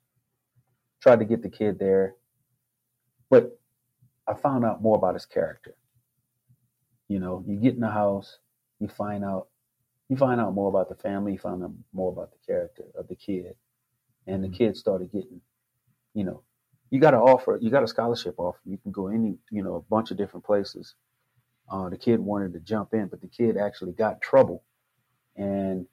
tried 1.01 1.19
to 1.19 1.25
get 1.25 1.41
the 1.43 1.49
kid 1.49 1.79
there, 1.79 2.15
but 3.29 3.59
I 4.27 4.33
found 4.33 4.65
out 4.65 4.81
more 4.81 4.97
about 4.97 5.15
his 5.15 5.25
character. 5.25 5.75
You 7.07 7.19
know, 7.19 7.43
you 7.47 7.57
get 7.57 7.75
in 7.75 7.81
the 7.81 7.89
house, 7.89 8.39
you 8.79 8.87
find 8.87 9.23
out 9.23 9.47
you 10.09 10.17
find 10.17 10.39
out 10.41 10.53
more 10.53 10.69
about 10.69 10.89
the 10.89 10.95
family, 10.95 11.33
you 11.33 11.39
find 11.39 11.63
out 11.63 11.73
more 11.93 12.11
about 12.11 12.31
the 12.31 12.37
character 12.45 12.85
of 12.95 13.07
the 13.07 13.15
kid. 13.15 13.55
And 14.27 14.43
the 14.43 14.49
Mhm. 14.49 14.53
kid 14.53 14.77
started 14.77 15.11
getting, 15.11 15.41
you 16.13 16.23
know, 16.25 16.43
you 16.91 16.99
got 16.99 17.11
to 17.11 17.17
offer, 17.17 17.57
you 17.61 17.71
got 17.71 17.83
a 17.83 17.87
scholarship 17.87 18.35
offer. 18.39 18.59
You 18.65 18.77
can 18.77 18.91
go 18.91 19.07
any, 19.07 19.37
you 19.51 19.63
know, 19.63 19.75
a 19.75 19.81
bunch 19.81 20.11
of 20.11 20.17
different 20.17 20.45
places. 20.45 20.95
Uh, 21.69 21.89
the 21.89 21.97
kid 21.97 22.19
wanted 22.19 22.53
to 22.53 22.59
jump 22.59 22.93
in, 22.93 23.07
but 23.07 23.21
the 23.21 23.27
kid 23.27 23.57
actually 23.57 23.93
got 23.93 24.21
trouble. 24.21 24.63
And 25.35 25.87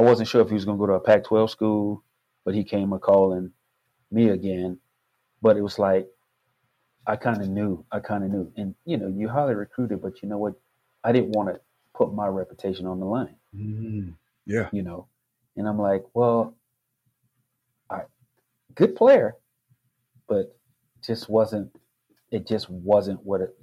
I 0.00 0.02
wasn't 0.02 0.28
sure 0.30 0.40
if 0.40 0.48
he 0.48 0.54
was 0.54 0.64
going 0.64 0.78
to 0.78 0.80
go 0.80 0.86
to 0.86 0.94
a 0.94 1.00
Pac 1.00 1.24
12 1.24 1.50
school, 1.50 2.02
but 2.46 2.54
he 2.54 2.64
came 2.64 2.94
a 2.94 2.98
calling 2.98 3.52
me 4.10 4.30
again. 4.30 4.78
But 5.42 5.58
it 5.58 5.60
was 5.62 5.78
like, 5.78 6.08
I 7.06 7.16
kind 7.16 7.42
of 7.42 7.48
knew, 7.50 7.84
I 7.92 8.00
kind 8.00 8.24
of 8.24 8.30
knew. 8.30 8.50
And, 8.56 8.74
you 8.86 8.96
know, 8.96 9.08
you 9.08 9.28
highly 9.28 9.54
recruited, 9.54 10.00
but 10.00 10.22
you 10.22 10.28
know 10.30 10.38
what? 10.38 10.54
I 11.04 11.12
didn't 11.12 11.32
want 11.32 11.50
to 11.54 11.60
put 11.94 12.14
my 12.14 12.26
reputation 12.28 12.86
on 12.86 12.98
the 12.98 13.04
line 13.04 13.36
Mhm. 13.54 14.14
Yeah. 14.46 14.70
you 14.72 14.82
know. 14.82 15.08
And 15.56 15.68
I'm 15.68 15.78
like, 15.78 16.04
well, 16.14 16.56
I 17.90 18.02
good 18.74 18.96
player, 18.96 19.36
but 20.28 20.56
just 21.02 21.28
wasn't. 21.28 21.74
It 22.30 22.46
just 22.46 22.70
wasn't 22.70 23.22
what 23.24 23.42
it. 23.42 23.54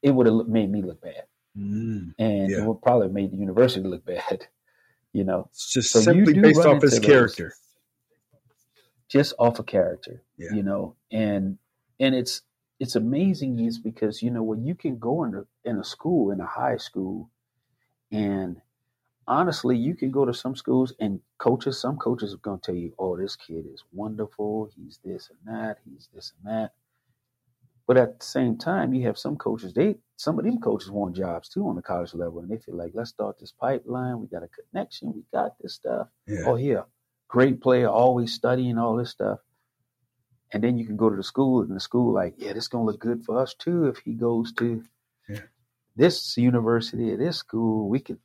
It 0.00 0.12
would 0.12 0.26
have 0.26 0.46
made 0.48 0.70
me 0.70 0.80
look 0.80 1.00
bad, 1.02 1.24
Mm. 1.58 2.14
and 2.18 2.50
Yeah. 2.50 2.58
it 2.62 2.66
would 2.66 2.80
probably 2.80 3.08
have 3.08 3.12
made 3.14 3.30
the 3.32 3.36
university 3.36 3.86
look 3.86 4.04
bad, 4.06 4.46
you 5.12 5.24
know, 5.24 5.48
It's 5.50 5.72
just 5.72 5.90
So 5.92 6.00
simply 6.00 6.34
based 6.34 6.60
off 6.66 6.82
his 6.82 6.94
into 6.94 7.06
those. 7.08 7.34
character. 7.34 7.54
just 9.08 9.34
off 9.38 9.58
of 9.58 9.66
character, 9.66 10.22
Yeah. 10.38 10.52
you 10.54 10.62
know. 10.62 10.96
And 11.10 11.58
and 12.00 12.14
it's 12.14 12.42
it's 12.80 12.96
amazing 12.96 13.58
is 13.60 13.78
because 13.78 14.22
you 14.22 14.30
know 14.30 14.42
when 14.42 14.64
you 14.64 14.74
can 14.74 14.98
go 14.98 15.24
in 15.24 15.34
a, 15.34 15.44
in 15.68 15.78
a 15.78 15.84
school 15.84 16.30
in 16.30 16.40
a 16.40 16.46
high 16.46 16.78
school, 16.78 17.30
and 18.10 18.60
honestly, 19.26 19.76
you 19.76 19.94
can 19.94 20.10
go 20.10 20.24
to 20.24 20.34
some 20.34 20.56
schools 20.56 20.94
and 21.00 21.20
coaches. 21.38 21.78
Some 21.80 21.96
coaches 21.98 22.34
are 22.34 22.38
going 22.38 22.60
to 22.60 22.66
tell 22.66 22.74
you, 22.74 22.94
"Oh, 22.98 23.16
this 23.16 23.36
kid 23.36 23.66
is 23.72 23.84
wonderful. 23.92 24.70
He's 24.76 24.98
this 25.04 25.30
and 25.30 25.54
that. 25.56 25.78
He's 25.84 26.08
this 26.14 26.32
and 26.38 26.52
that." 26.52 26.72
But 27.92 28.00
at 28.00 28.20
the 28.20 28.24
same 28.24 28.56
time, 28.56 28.94
you 28.94 29.02
have 29.06 29.18
some 29.18 29.36
coaches. 29.36 29.74
They 29.74 29.98
some 30.16 30.38
of 30.38 30.46
them 30.46 30.62
coaches 30.62 30.90
want 30.90 31.14
jobs 31.14 31.50
too 31.50 31.68
on 31.68 31.76
the 31.76 31.82
college 31.82 32.14
level, 32.14 32.38
and 32.40 32.48
they 32.50 32.56
feel 32.56 32.74
like, 32.74 32.92
"Let's 32.94 33.10
start 33.10 33.38
this 33.38 33.52
pipeline. 33.52 34.18
We 34.18 34.28
got 34.28 34.42
a 34.42 34.48
connection. 34.48 35.12
We 35.12 35.24
got 35.30 35.58
this 35.60 35.74
stuff." 35.74 36.08
Yeah. 36.26 36.44
Oh 36.46 36.56
yeah, 36.56 36.84
great 37.28 37.60
player, 37.60 37.88
always 37.88 38.32
studying 38.32 38.78
all 38.78 38.96
this 38.96 39.10
stuff. 39.10 39.40
And 40.54 40.64
then 40.64 40.78
you 40.78 40.86
can 40.86 40.96
go 40.96 41.10
to 41.10 41.16
the 41.16 41.22
school, 41.22 41.60
and 41.60 41.76
the 41.76 41.80
school 41.80 42.14
like, 42.14 42.32
yeah, 42.38 42.54
this 42.54 42.66
gonna 42.66 42.86
look 42.86 42.98
good 42.98 43.26
for 43.26 43.38
us 43.38 43.52
too 43.52 43.88
if 43.88 43.98
he 43.98 44.14
goes 44.14 44.54
to 44.54 44.82
Yeah. 45.28 45.42
this 45.94 46.34
university 46.38 47.12
or 47.12 47.18
this 47.18 47.36
school. 47.36 47.90
We 47.90 48.00
could 48.00 48.20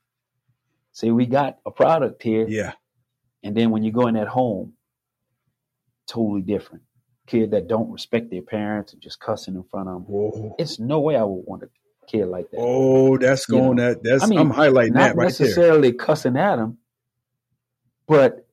say 0.93 1.11
we 1.11 1.25
got 1.25 1.59
a 1.65 1.71
product 1.71 2.23
here, 2.23 2.47
Yeah. 2.47 2.75
and 3.43 3.53
then 3.53 3.71
when 3.71 3.83
you 3.83 3.91
go 3.91 4.07
in 4.07 4.15
at 4.15 4.29
home, 4.29 4.77
totally 6.05 6.41
different. 6.41 6.86
Kid 7.27 7.51
that 7.51 7.67
don't 7.67 7.91
respect 7.91 8.31
their 8.31 8.41
parents 8.41 8.93
and 8.93 9.01
just 9.01 9.19
cussing 9.19 9.55
in 9.55 9.63
front 9.65 9.89
of 9.89 9.95
them. 9.95 10.03
Whoa. 10.03 10.55
It's 10.59 10.79
no 10.79 10.99
way 11.01 11.15
I 11.17 11.23
would 11.23 11.43
want 11.45 11.63
a 11.63 11.69
kid 12.07 12.25
like 12.27 12.49
that. 12.51 12.57
Oh, 12.59 13.17
that's 13.17 13.47
You 13.49 13.55
going. 13.55 13.75
know, 13.77 13.89
that 13.89 14.03
that's. 14.03 14.23
I 14.23 14.27
mean, 14.27 14.39
I'm 14.39 14.51
highlighting 14.51 14.93
Not 14.93 14.99
that 15.09 15.15
right 15.17 15.37
there. 15.37 15.47
necessarily 15.47 15.93
cussing 15.93 16.37
at 16.37 16.59
him, 16.59 16.77
but 18.07 18.47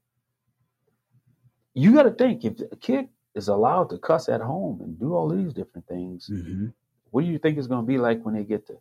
you 1.74 1.92
got 1.94 2.04
to 2.04 2.10
think 2.12 2.44
if 2.44 2.54
a 2.72 2.76
kid 2.76 3.08
is 3.34 3.48
allowed 3.48 3.90
to 3.90 3.98
cuss 3.98 4.28
at 4.28 4.40
home 4.40 4.80
and 4.82 4.98
do 4.98 5.14
all 5.14 5.28
these 5.28 5.52
different 5.54 5.86
things, 5.88 6.26
hmm 6.28 6.68
what 7.10 7.22
do 7.24 7.28
you 7.28 7.38
think 7.38 7.58
it's 7.58 7.68
going 7.68 7.82
to 7.82 7.86
be 7.86 7.98
like 7.98 8.24
when 8.24 8.34
they 8.34 8.44
get 8.44 8.66
to 8.66 8.74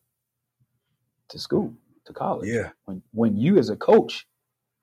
to 1.29 1.39
school, 1.39 1.73
to 2.05 2.13
college? 2.13 2.49
Yeah. 2.49 2.71
When 2.85 3.03
when 3.11 3.37
you 3.37 3.57
as 3.59 3.69
a 3.69 3.75
coach 3.75 4.27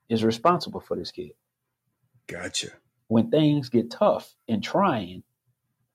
is 0.09 0.23
responsible 0.23 0.79
for 0.81 0.95
this 0.97 1.11
kid. 1.11 1.31
Gotcha. 2.27 2.69
When 3.11 3.29
things 3.29 3.67
get 3.67 3.91
tough 3.91 4.33
and 4.47 4.63
trying, 4.63 5.23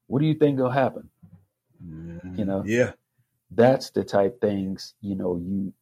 what 0.07 0.19
do 0.19 0.27
you 0.27 0.35
think 0.35 0.59
will 0.59 0.69
happen? 0.69 1.09
Mhm. 1.83 2.39
You 2.39 2.45
know? 2.45 2.63
Yeah. 2.67 2.93
That's 3.51 3.89
the 3.89 4.05
type 4.05 4.39
things 4.39 4.93
you 5.01 5.15
know 5.15 5.39
you 5.39 5.73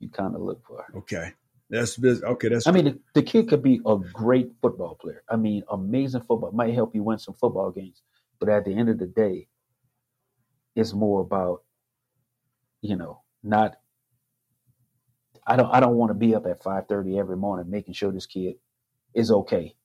you 0.00 0.08
kind 0.08 0.34
of 0.34 0.40
look 0.40 0.66
for. 0.66 0.84
Okay. 0.96 1.34
That's 1.70 1.96
bus- 1.96 2.24
okay. 2.24 2.48
That's 2.48 2.66
I 2.66 2.72
mean, 2.72 2.86
the, 2.86 2.98
the 3.14 3.22
kid 3.22 3.48
could 3.48 3.62
be 3.62 3.80
a 3.86 3.96
great 4.12 4.50
football 4.60 4.96
player. 4.96 5.22
I 5.28 5.36
mean, 5.36 5.62
amazing 5.70 6.22
football 6.22 6.50
might 6.50 6.74
help 6.74 6.96
you 6.96 7.04
win 7.04 7.20
some 7.20 7.34
football 7.34 7.70
games, 7.70 8.02
but 8.40 8.48
at 8.48 8.64
the 8.64 8.74
end 8.74 8.88
of 8.88 8.98
the 8.98 9.06
day, 9.06 9.46
it's 10.74 10.92
more 10.92 11.20
about, 11.20 11.62
you 12.82 12.96
know, 12.96 13.22
not. 13.44 13.76
I 15.46 15.54
don't. 15.54 15.70
I 15.72 15.78
don't 15.78 15.94
want 15.94 16.10
to 16.10 16.14
be 16.14 16.34
up 16.34 16.44
at 16.46 16.60
five 16.60 16.88
thirty 16.88 17.20
every 17.20 17.36
morning 17.36 17.70
making 17.70 17.94
sure 17.94 18.10
this 18.10 18.26
kid 18.26 18.56
is 19.14 19.30
okay, 19.30 19.75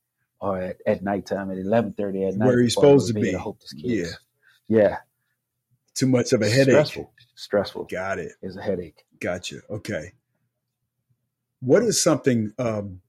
or 0.41 0.59
at, 0.59 0.77
at 0.85 1.03
nighttime 1.03 1.51
at 1.51 1.57
eleven 1.57 1.93
thirty 1.93 2.25
at 2.25 2.35
night. 2.35 2.47
Where 2.47 2.61
he's 2.61 2.73
supposed 2.73 3.07
to 3.07 3.13
be. 3.13 3.31
hope 3.31 3.59
this 3.61 3.73
kid 3.73 3.85
Yeah. 3.85 4.05
yeah. 4.67 4.97
too 5.93 6.07
much 6.07 6.33
of 6.33 6.41
a 6.41 6.49
headache. 6.49 6.73
Stressful. 6.73 7.13
Stressful. 7.35 7.83
Got 7.85 8.19
it. 8.19 8.33
Is 8.41 8.57
a 8.57 8.61
headache. 8.61 9.03
Gotcha. 9.19 9.61
Okay. 9.69 10.13
What 11.59 11.83
is 11.83 12.01
something, 12.01 12.53
um, 12.57 13.01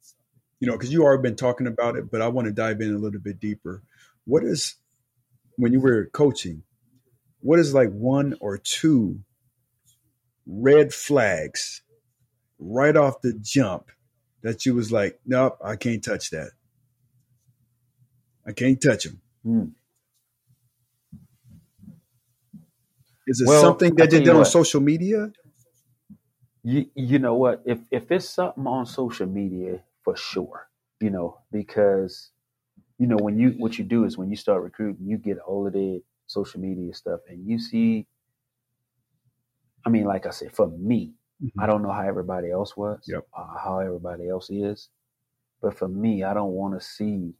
you 0.60 0.66
know, 0.66 0.74
because 0.74 0.92
you 0.92 1.02
already 1.02 1.22
been 1.22 1.36
talking 1.36 1.66
about 1.66 1.96
it, 1.96 2.10
but 2.10 2.20
I 2.20 2.28
want 2.28 2.46
to 2.46 2.52
dive 2.52 2.80
in 2.82 2.94
a 2.94 2.98
little 2.98 3.20
bit 3.20 3.40
deeper. 3.40 3.82
What 4.26 4.44
is, 4.44 4.74
when 5.56 5.72
you 5.72 5.80
were 5.80 6.10
coaching, 6.12 6.62
what 7.40 7.58
is 7.58 7.72
like 7.72 7.90
one 7.90 8.36
or 8.40 8.58
two 8.58 9.20
red 10.46 10.92
flags 10.92 11.82
right 12.58 12.96
off 12.96 13.22
the 13.22 13.32
jump 13.40 13.90
that 14.42 14.66
you 14.66 14.74
was 14.74 14.92
like, 14.92 15.18
nope, 15.24 15.56
I 15.64 15.76
can't 15.76 16.04
touch 16.04 16.30
that. 16.30 16.50
I 18.46 18.52
can't 18.52 18.80
touch 18.82 19.04
them. 19.04 19.20
Hmm. 19.44 19.64
Is 23.26 23.40
it 23.40 23.48
Well, 23.48 23.62
something 23.62 23.94
that 23.96 24.10
tell 24.10 24.22
you 24.22 24.22
did 24.22 24.34
on 24.34 24.44
social 24.46 24.80
media? 24.80 25.32
You, 26.64 26.86
you 26.94 27.18
know 27.18 27.34
what? 27.36 27.62
If 27.66 27.80
if 27.90 28.10
it's 28.12 28.28
something 28.28 28.66
on 28.66 28.86
social 28.86 29.26
media, 29.26 29.82
for 30.02 30.16
sure. 30.16 30.68
You 31.00 31.10
know, 31.10 31.38
because 31.52 32.30
you 32.98 33.06
know 33.08 33.18
when 33.18 33.38
you 33.38 33.50
what 33.58 33.78
you 33.78 33.84
do 33.84 34.04
is 34.04 34.18
when 34.18 34.30
you 34.30 34.36
start 34.36 34.62
recruiting, 34.62 35.06
you 35.06 35.18
get 35.18 35.38
all 35.40 35.66
of 35.66 35.74
the 35.74 36.02
social 36.26 36.60
media 36.60 36.94
stuff, 36.94 37.20
and 37.28 37.46
you 37.46 37.58
see. 37.58 38.06
I 39.86 39.90
mean, 39.90 40.04
like 40.04 40.26
I 40.26 40.30
said, 40.30 40.52
for 40.52 40.68
me, 40.68 41.12
I 41.58 41.66
don't 41.66 41.82
know 41.82 41.92
how 41.92 42.02
everybody 42.06 42.50
else 42.50 42.76
was, 42.76 43.00
Yep. 43.06 43.26
uh, 43.36 43.58
how 43.58 43.80
everybody 43.80 44.28
else 44.28 44.50
is, 44.50 44.90
but 45.62 45.78
for 45.78 45.88
me, 45.88 46.24
I 46.24 46.34
don't 46.34 46.52
want 46.52 46.78
to 46.80 46.86
see 46.86 47.34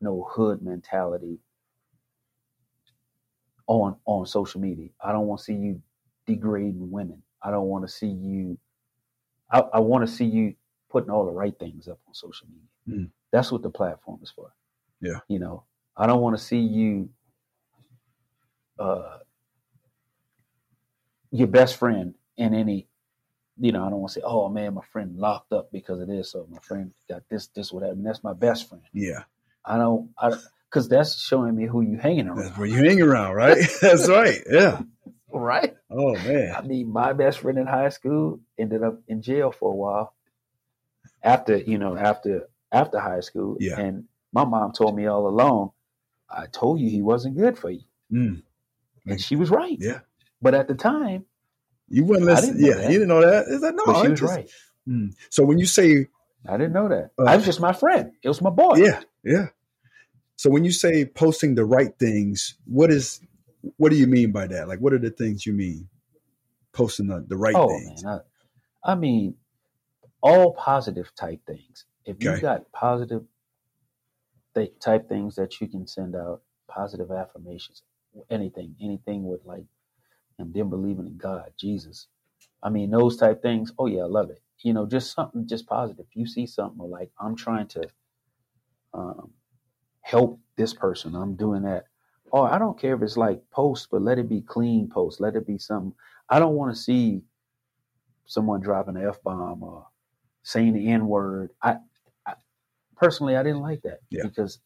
no 0.00 0.26
hood 0.30 0.62
mentality 0.62 1.38
on 3.66 3.96
on 4.04 4.26
social 4.26 4.60
media. 4.60 4.88
I 5.02 5.12
don't 5.12 5.26
want 5.26 5.38
to 5.40 5.44
see 5.44 5.54
you 5.54 5.82
degrading 6.26 6.90
women. 6.90 7.22
I 7.42 7.50
don't 7.50 7.66
want 7.66 7.86
to 7.86 7.92
see 7.92 8.08
you. 8.08 8.58
I, 9.50 9.60
I 9.60 9.78
want 9.80 10.06
to 10.06 10.12
see 10.12 10.24
you 10.24 10.54
putting 10.90 11.10
all 11.10 11.24
the 11.24 11.32
right 11.32 11.58
things 11.58 11.88
up 11.88 11.98
on 12.06 12.14
social 12.14 12.46
media. 12.48 13.00
Mm. 13.00 13.10
That's 13.30 13.52
what 13.52 13.62
the 13.62 13.70
platform 13.70 14.20
is 14.22 14.30
for. 14.30 14.52
Yeah. 15.00 15.20
You 15.28 15.38
know, 15.38 15.64
I 15.96 16.06
don't 16.06 16.20
want 16.20 16.36
to 16.36 16.42
see 16.42 16.60
you. 16.60 17.10
Uh, 18.78 19.18
your 21.30 21.48
best 21.48 21.76
friend 21.76 22.14
in 22.36 22.54
any, 22.54 22.86
you 23.58 23.72
know, 23.72 23.84
I 23.84 23.90
don't 23.90 24.00
want 24.00 24.12
to 24.12 24.20
say, 24.20 24.24
oh 24.24 24.48
man, 24.48 24.74
my 24.74 24.84
friend 24.92 25.16
locked 25.18 25.52
up 25.52 25.70
because 25.72 26.00
of 26.00 26.08
this, 26.08 26.34
or 26.34 26.46
my 26.48 26.58
friend 26.60 26.92
got 27.08 27.22
this, 27.28 27.48
this, 27.48 27.72
what 27.72 27.82
happened. 27.82 28.06
That's 28.06 28.24
my 28.24 28.32
best 28.32 28.68
friend. 28.68 28.84
Yeah. 28.92 29.24
I 29.68 29.76
don't, 29.76 30.10
I, 30.18 30.32
because 30.70 30.88
that's 30.88 31.20
showing 31.20 31.54
me 31.54 31.66
who 31.66 31.80
you 31.82 31.98
hanging 31.98 32.28
around. 32.28 32.38
That's 32.44 32.56
where 32.58 32.66
you 32.68 32.76
hang 32.76 33.00
around, 33.02 33.34
right? 33.34 33.56
That's 33.80 34.08
right. 34.08 34.38
Yeah. 34.50 34.80
Right. 35.30 35.76
Oh 35.90 36.14
man. 36.14 36.54
I 36.56 36.62
mean, 36.62 36.90
my 36.92 37.12
best 37.12 37.38
friend 37.40 37.58
in 37.58 37.66
high 37.66 37.90
school 37.90 38.40
ended 38.58 38.82
up 38.82 38.98
in 39.08 39.20
jail 39.22 39.50
for 39.52 39.70
a 39.72 39.76
while 39.76 40.14
after, 41.22 41.56
you 41.56 41.78
know, 41.78 41.96
after 41.96 42.48
after 42.72 42.98
high 42.98 43.20
school. 43.20 43.56
Yeah. 43.60 43.78
And 43.78 44.04
my 44.32 44.44
mom 44.44 44.72
told 44.72 44.96
me 44.96 45.06
all 45.06 45.26
along, 45.28 45.72
I 46.30 46.46
told 46.46 46.80
you 46.80 46.88
he 46.90 47.02
wasn't 47.02 47.36
good 47.36 47.58
for 47.58 47.70
you. 47.70 47.82
Mm. 48.12 48.42
And 49.06 49.20
she 49.20 49.36
was 49.36 49.50
right. 49.50 49.76
Yeah. 49.80 50.00
But 50.42 50.54
at 50.54 50.68
the 50.68 50.74
time, 50.74 51.24
You 51.88 52.04
wouldn't 52.04 52.26
listen. 52.26 52.56
Yeah, 52.58 52.74
that. 52.74 52.84
you 52.90 52.98
didn't 52.98 53.08
know 53.08 53.20
that. 53.22 53.46
Is 53.48 53.60
that 53.62 53.74
no? 53.74 53.84
but 53.86 54.02
she 54.02 54.08
was 54.10 54.20
just- 54.20 54.34
right. 54.36 54.50
Mm. 54.88 55.14
So 55.30 55.44
when 55.44 55.58
you 55.58 55.66
say 55.66 56.08
I 56.48 56.56
didn't 56.56 56.72
know 56.72 56.88
that. 56.88 57.10
Uh, 57.18 57.24
I 57.24 57.36
was 57.36 57.44
just 57.44 57.60
my 57.60 57.72
friend. 57.72 58.12
It 58.22 58.28
was 58.28 58.40
my 58.40 58.50
boy. 58.50 58.76
yeah, 58.76 59.00
yeah. 59.24 59.48
So 60.38 60.50
when 60.50 60.64
you 60.64 60.72
say 60.72 61.06
posting 61.06 61.56
the 61.56 61.66
right 61.66 61.98
things, 62.00 62.56
what 62.66 62.92
is 62.92 63.22
what 63.78 63.90
do 63.90 63.96
you 63.98 64.08
mean 64.08 64.32
by 64.32 64.48
that? 64.48 64.68
Like, 64.68 64.80
what 64.80 64.94
are 64.94 65.00
the 65.00 65.10
things 65.10 65.46
you 65.46 65.54
mean? 65.54 65.88
Posting 66.72 67.08
the, 67.08 67.24
the 67.28 67.36
right 67.36 67.60
oh 67.60 67.66
things. 67.66 68.04
man, 68.04 68.06
I, 68.06 68.20
I 68.92 68.94
mean, 68.96 69.36
all 70.22 70.54
positive 70.54 71.14
type 71.16 71.40
things. 71.46 71.86
If 72.06 72.20
you 72.20 72.34
Okay. 72.34 72.38
got 72.38 72.70
positive 72.72 73.24
th- 74.54 74.72
type 74.80 75.08
things 75.08 75.36
that 75.36 75.60
you 75.60 75.68
can 75.68 75.86
send 75.86 76.16
out, 76.16 76.42
positive 76.68 77.10
affirmations, 77.12 77.82
anything, 78.30 78.76
anything 78.82 79.24
with 79.24 79.40
like, 79.44 79.64
and 80.38 80.54
them 80.54 80.70
believing 80.70 81.06
in 81.06 81.18
God, 81.18 81.52
Jesus. 81.58 82.08
I 82.62 82.70
mean, 82.70 82.90
those 82.90 83.16
type 83.18 83.42
things. 83.42 83.72
Oh 83.78 83.86
yeah, 83.86 84.02
I 84.02 84.06
love 84.06 84.30
it. 84.30 84.42
You 84.64 84.74
know, 84.74 84.86
just 84.86 85.14
something, 85.14 85.46
just 85.48 85.66
positive. 85.68 86.06
You 86.14 86.26
see 86.26 86.46
something 86.46 86.90
like, 86.90 87.10
I'm 87.20 87.36
trying 87.36 87.68
to 87.68 87.84
um, 88.94 89.30
help 90.08 90.40
this 90.56 90.72
person. 90.72 91.14
I'm 91.14 91.34
doing 91.36 91.62
that. 91.62 91.84
Oh, 92.32 92.42
I 92.42 92.58
don't 92.58 92.80
care 92.80 92.94
if 92.94 93.02
it's 93.02 93.18
like 93.18 93.42
post, 93.50 93.88
but 93.90 94.00
let 94.02 94.18
it 94.18 94.28
be 94.28 94.40
clean 94.40 94.88
post. 94.88 95.20
Let 95.20 95.36
it 95.36 95.46
be 95.46 95.58
something. 95.58 95.92
I 96.30 96.38
don't 96.38 96.54
want 96.54 96.74
to 96.74 96.80
see 96.80 97.22
someone 98.24 98.60
dropping 98.60 98.96
an 98.96 99.06
f 99.06 99.22
bomb 99.22 99.62
or 99.62 99.86
saying 100.42 100.72
the 100.72 100.88
n 100.88 101.06
word. 101.06 101.50
I, 101.62 101.76
I 102.26 102.34
personally, 102.96 103.36
I 103.36 103.42
didn't 103.42 103.60
like 103.60 103.82
that 103.82 104.00
Yeah. 104.10 104.22
because, 104.24 104.60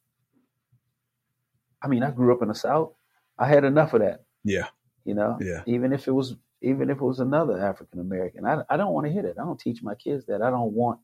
I 1.83 1.89
mean, 1.89 2.05
I 2.05 2.11
grew 2.13 2.33
up 2.33 2.43
in 2.43 2.49
the 2.49 2.55
South. 2.55 2.93
I 3.37 3.47
had 3.49 3.65
enough 3.65 3.95
of 3.95 4.01
that. 4.01 4.25
Yeah, 4.45 4.69
You 5.05 5.15
know, 5.15 5.39
yeah, 5.41 5.63
even 5.67 5.93
if 5.93 6.07
it 6.07 6.13
was 6.13 6.37
even 6.61 6.91
if 6.91 6.99
it 6.99 7.05
was 7.05 7.19
another 7.19 7.59
African 7.59 7.99
American, 7.99 8.47
I, 8.47 8.63
I 8.71 8.77
don't 8.77 8.93
want 8.93 9.07
to 9.09 9.13
hit 9.13 9.25
it. 9.25 9.37
I 9.41 9.45
don't 9.45 9.59
teach 9.59 9.83
my 9.83 9.97
kids 9.97 10.27
that. 10.27 10.43
I 10.43 10.51
don't 10.51 10.73
want 10.73 11.01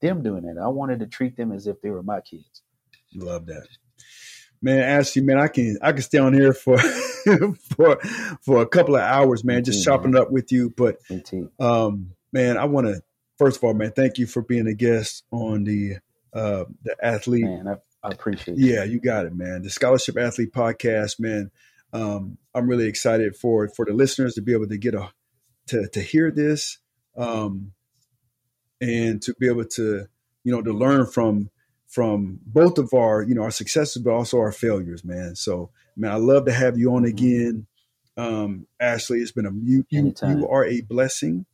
them 0.00 0.22
doing 0.22 0.44
it. 0.44 0.56
I 0.58 0.68
wanted 0.68 1.00
to 1.00 1.06
treat 1.06 1.36
them 1.36 1.50
as 1.50 1.66
if 1.66 1.80
they 1.80 1.90
were 1.90 2.02
my 2.04 2.20
kids. 2.20 2.62
Love 3.14 3.46
that. 3.46 3.66
Man, 4.62 4.80
Ashley, 4.80 5.22
man, 5.22 5.38
I 5.38 5.48
can 5.48 5.78
I 5.82 5.92
can 5.92 6.02
stay 6.02 6.18
on 6.18 6.34
here 6.34 6.52
for 6.52 6.78
for 7.76 8.00
for 8.42 8.62
a 8.62 8.66
couple 8.66 8.96
of 8.96 9.02
hours, 9.02 9.42
man, 9.42 9.64
just 9.64 9.80
too, 9.80 9.90
chopping 9.90 10.12
man. 10.12 10.22
up 10.22 10.30
with 10.30 10.52
you. 10.52 10.72
But 10.76 10.98
um, 11.58 12.12
man, 12.32 12.58
I 12.58 12.66
want 12.66 12.86
to 12.86 13.02
first 13.38 13.56
of 13.56 13.64
all, 13.64 13.74
man, 13.74 13.92
thank 13.92 14.18
you 14.18 14.26
for 14.26 14.42
being 14.42 14.66
a 14.66 14.74
guest 14.74 15.24
on 15.30 15.64
the 15.64 15.96
uh 16.32 16.64
the 16.84 16.96
athlete 17.02 17.44
Man, 17.44 17.68
I, 17.68 17.76
I 18.06 18.10
appreciate 18.10 18.58
you. 18.58 18.74
Yeah, 18.74 18.84
you 18.84 19.00
got 19.00 19.26
it, 19.26 19.34
man. 19.34 19.62
The 19.62 19.70
Scholarship 19.70 20.18
Athlete 20.18 20.52
Podcast, 20.52 21.18
man. 21.18 21.50
Um, 21.92 22.38
I'm 22.54 22.68
really 22.68 22.86
excited 22.86 23.36
for 23.36 23.68
for 23.68 23.84
the 23.84 23.92
listeners 23.92 24.34
to 24.34 24.42
be 24.42 24.52
able 24.52 24.68
to 24.68 24.78
get 24.78 24.94
a 24.94 25.10
to 25.68 25.88
to 25.88 26.00
hear 26.00 26.30
this, 26.30 26.78
um, 27.16 27.72
and 28.80 29.20
to 29.22 29.34
be 29.40 29.48
able 29.48 29.64
to 29.64 30.06
you 30.44 30.52
know 30.52 30.62
to 30.62 30.72
learn 30.72 31.06
from 31.06 31.50
from 31.90 32.38
both 32.46 32.78
of 32.78 32.94
our 32.94 33.22
you 33.22 33.34
know 33.34 33.42
our 33.42 33.50
successes, 33.50 34.02
but 34.02 34.12
also 34.12 34.38
our 34.38 34.52
failures, 34.52 35.04
man. 35.04 35.34
So, 35.34 35.70
man, 35.96 36.12
I 36.12 36.16
love 36.16 36.46
to 36.46 36.52
have 36.52 36.78
you 36.78 36.94
on 36.94 37.04
again, 37.04 37.66
um, 38.16 38.66
Ashley. 38.80 39.18
It's 39.18 39.32
been 39.32 39.46
a 39.46 39.52
you 39.52 39.84
you, 39.90 40.14
you 40.22 40.48
are 40.48 40.64
a 40.64 40.80
blessing 40.82 41.46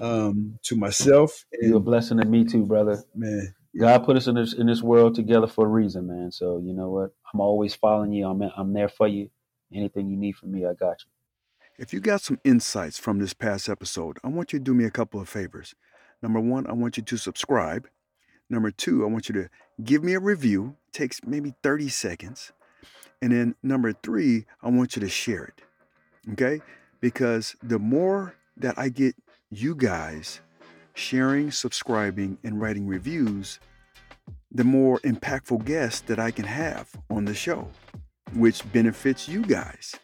um, 0.00 0.58
to 0.64 0.76
myself, 0.76 1.46
You're 1.52 1.72
a 1.72 1.76
and 1.76 1.84
blessing 1.84 2.18
to 2.18 2.26
me 2.26 2.44
too, 2.44 2.64
brother. 2.64 3.02
man, 3.14 3.54
God 3.78 4.04
put 4.04 4.16
us 4.16 4.26
in 4.26 4.34
this 4.34 4.52
in 4.52 4.66
this 4.66 4.82
world 4.82 5.14
together 5.14 5.46
for 5.46 5.66
a 5.66 5.68
reason, 5.68 6.06
man. 6.06 6.30
So 6.30 6.58
you 6.62 6.74
know 6.74 6.90
what? 6.90 7.10
I'm 7.32 7.40
always 7.40 7.74
following 7.74 8.12
you. 8.12 8.26
I'm 8.26 8.42
I'm 8.42 8.72
there 8.74 8.88
for 8.88 9.08
you. 9.08 9.30
Anything 9.74 10.08
you 10.08 10.16
need 10.16 10.36
from 10.36 10.52
me, 10.52 10.64
I 10.66 10.74
got 10.74 10.98
you. 11.04 11.10
If 11.78 11.92
you 11.92 12.00
got 12.00 12.20
some 12.20 12.40
insights 12.44 12.98
from 12.98 13.20
this 13.20 13.32
past 13.32 13.68
episode, 13.68 14.18
I 14.24 14.28
want 14.28 14.52
you 14.52 14.58
to 14.58 14.64
do 14.64 14.74
me 14.74 14.84
a 14.84 14.90
couple 14.90 15.20
of 15.20 15.28
favors. 15.28 15.74
Number 16.20 16.40
one, 16.40 16.66
I 16.66 16.72
want 16.72 16.96
you 16.96 17.02
to 17.04 17.16
subscribe. 17.16 17.86
Number 18.50 18.70
two, 18.70 19.04
I 19.04 19.08
want 19.08 19.28
you 19.28 19.34
to 19.34 19.48
give 19.82 20.02
me 20.02 20.14
a 20.14 20.20
review. 20.20 20.76
takes 20.92 21.20
maybe 21.24 21.54
30 21.62 21.88
seconds. 21.88 22.52
And 23.20 23.32
then 23.32 23.54
number 23.62 23.92
three, 23.92 24.46
I 24.62 24.68
want 24.68 24.96
you 24.96 25.00
to 25.00 25.08
share 25.08 25.44
it. 25.44 25.62
Okay? 26.32 26.60
Because 27.00 27.56
the 27.62 27.78
more 27.78 28.34
that 28.56 28.78
I 28.78 28.88
get 28.88 29.14
you 29.50 29.74
guys 29.74 30.40
sharing, 30.94 31.50
subscribing, 31.50 32.38
and 32.42 32.60
writing 32.60 32.86
reviews, 32.86 33.60
the 34.50 34.64
more 34.64 34.98
impactful 35.00 35.64
guests 35.64 36.00
that 36.02 36.18
I 36.18 36.30
can 36.30 36.44
have 36.44 36.90
on 37.10 37.24
the 37.24 37.34
show, 37.34 37.68
which 38.34 38.70
benefits 38.72 39.28
you 39.28 39.42
guys. 39.42 39.94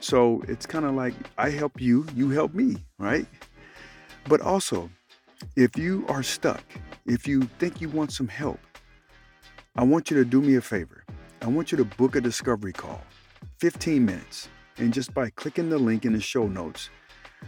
So 0.00 0.42
it's 0.46 0.66
kind 0.66 0.84
of 0.84 0.94
like 0.94 1.14
I 1.38 1.50
help 1.50 1.80
you, 1.80 2.06
you 2.14 2.30
help 2.30 2.54
me, 2.54 2.76
right? 2.98 3.26
But 4.28 4.40
also, 4.40 4.90
if 5.56 5.76
you 5.76 6.04
are 6.08 6.22
stuck, 6.22 6.64
if 7.06 7.26
you 7.26 7.42
think 7.58 7.80
you 7.80 7.88
want 7.88 8.12
some 8.12 8.28
help, 8.28 8.60
I 9.76 9.84
want 9.84 10.10
you 10.10 10.16
to 10.16 10.24
do 10.24 10.40
me 10.40 10.56
a 10.56 10.60
favor. 10.60 11.04
I 11.42 11.46
want 11.46 11.70
you 11.70 11.78
to 11.78 11.84
book 11.84 12.16
a 12.16 12.20
discovery 12.20 12.72
call, 12.72 13.02
15 13.60 14.04
minutes. 14.04 14.48
And 14.78 14.92
just 14.92 15.14
by 15.14 15.30
clicking 15.30 15.70
the 15.70 15.78
link 15.78 16.04
in 16.04 16.12
the 16.12 16.20
show 16.20 16.46
notes, 16.46 16.90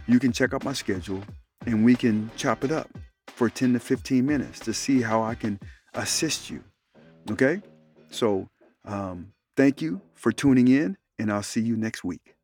you 0.07 0.19
can 0.19 0.31
check 0.31 0.53
out 0.53 0.63
my 0.63 0.73
schedule 0.73 1.23
and 1.65 1.83
we 1.83 1.95
can 1.95 2.31
chop 2.37 2.63
it 2.63 2.71
up 2.71 2.89
for 3.27 3.49
10 3.49 3.73
to 3.73 3.79
15 3.79 4.25
minutes 4.25 4.59
to 4.61 4.73
see 4.73 5.01
how 5.01 5.21
I 5.21 5.35
can 5.35 5.59
assist 5.93 6.49
you. 6.49 6.63
Okay? 7.31 7.61
So, 8.09 8.49
um, 8.85 9.33
thank 9.55 9.81
you 9.81 10.01
for 10.13 10.31
tuning 10.31 10.67
in, 10.67 10.97
and 11.17 11.31
I'll 11.31 11.43
see 11.43 11.61
you 11.61 11.75
next 11.77 12.03
week. 12.03 12.38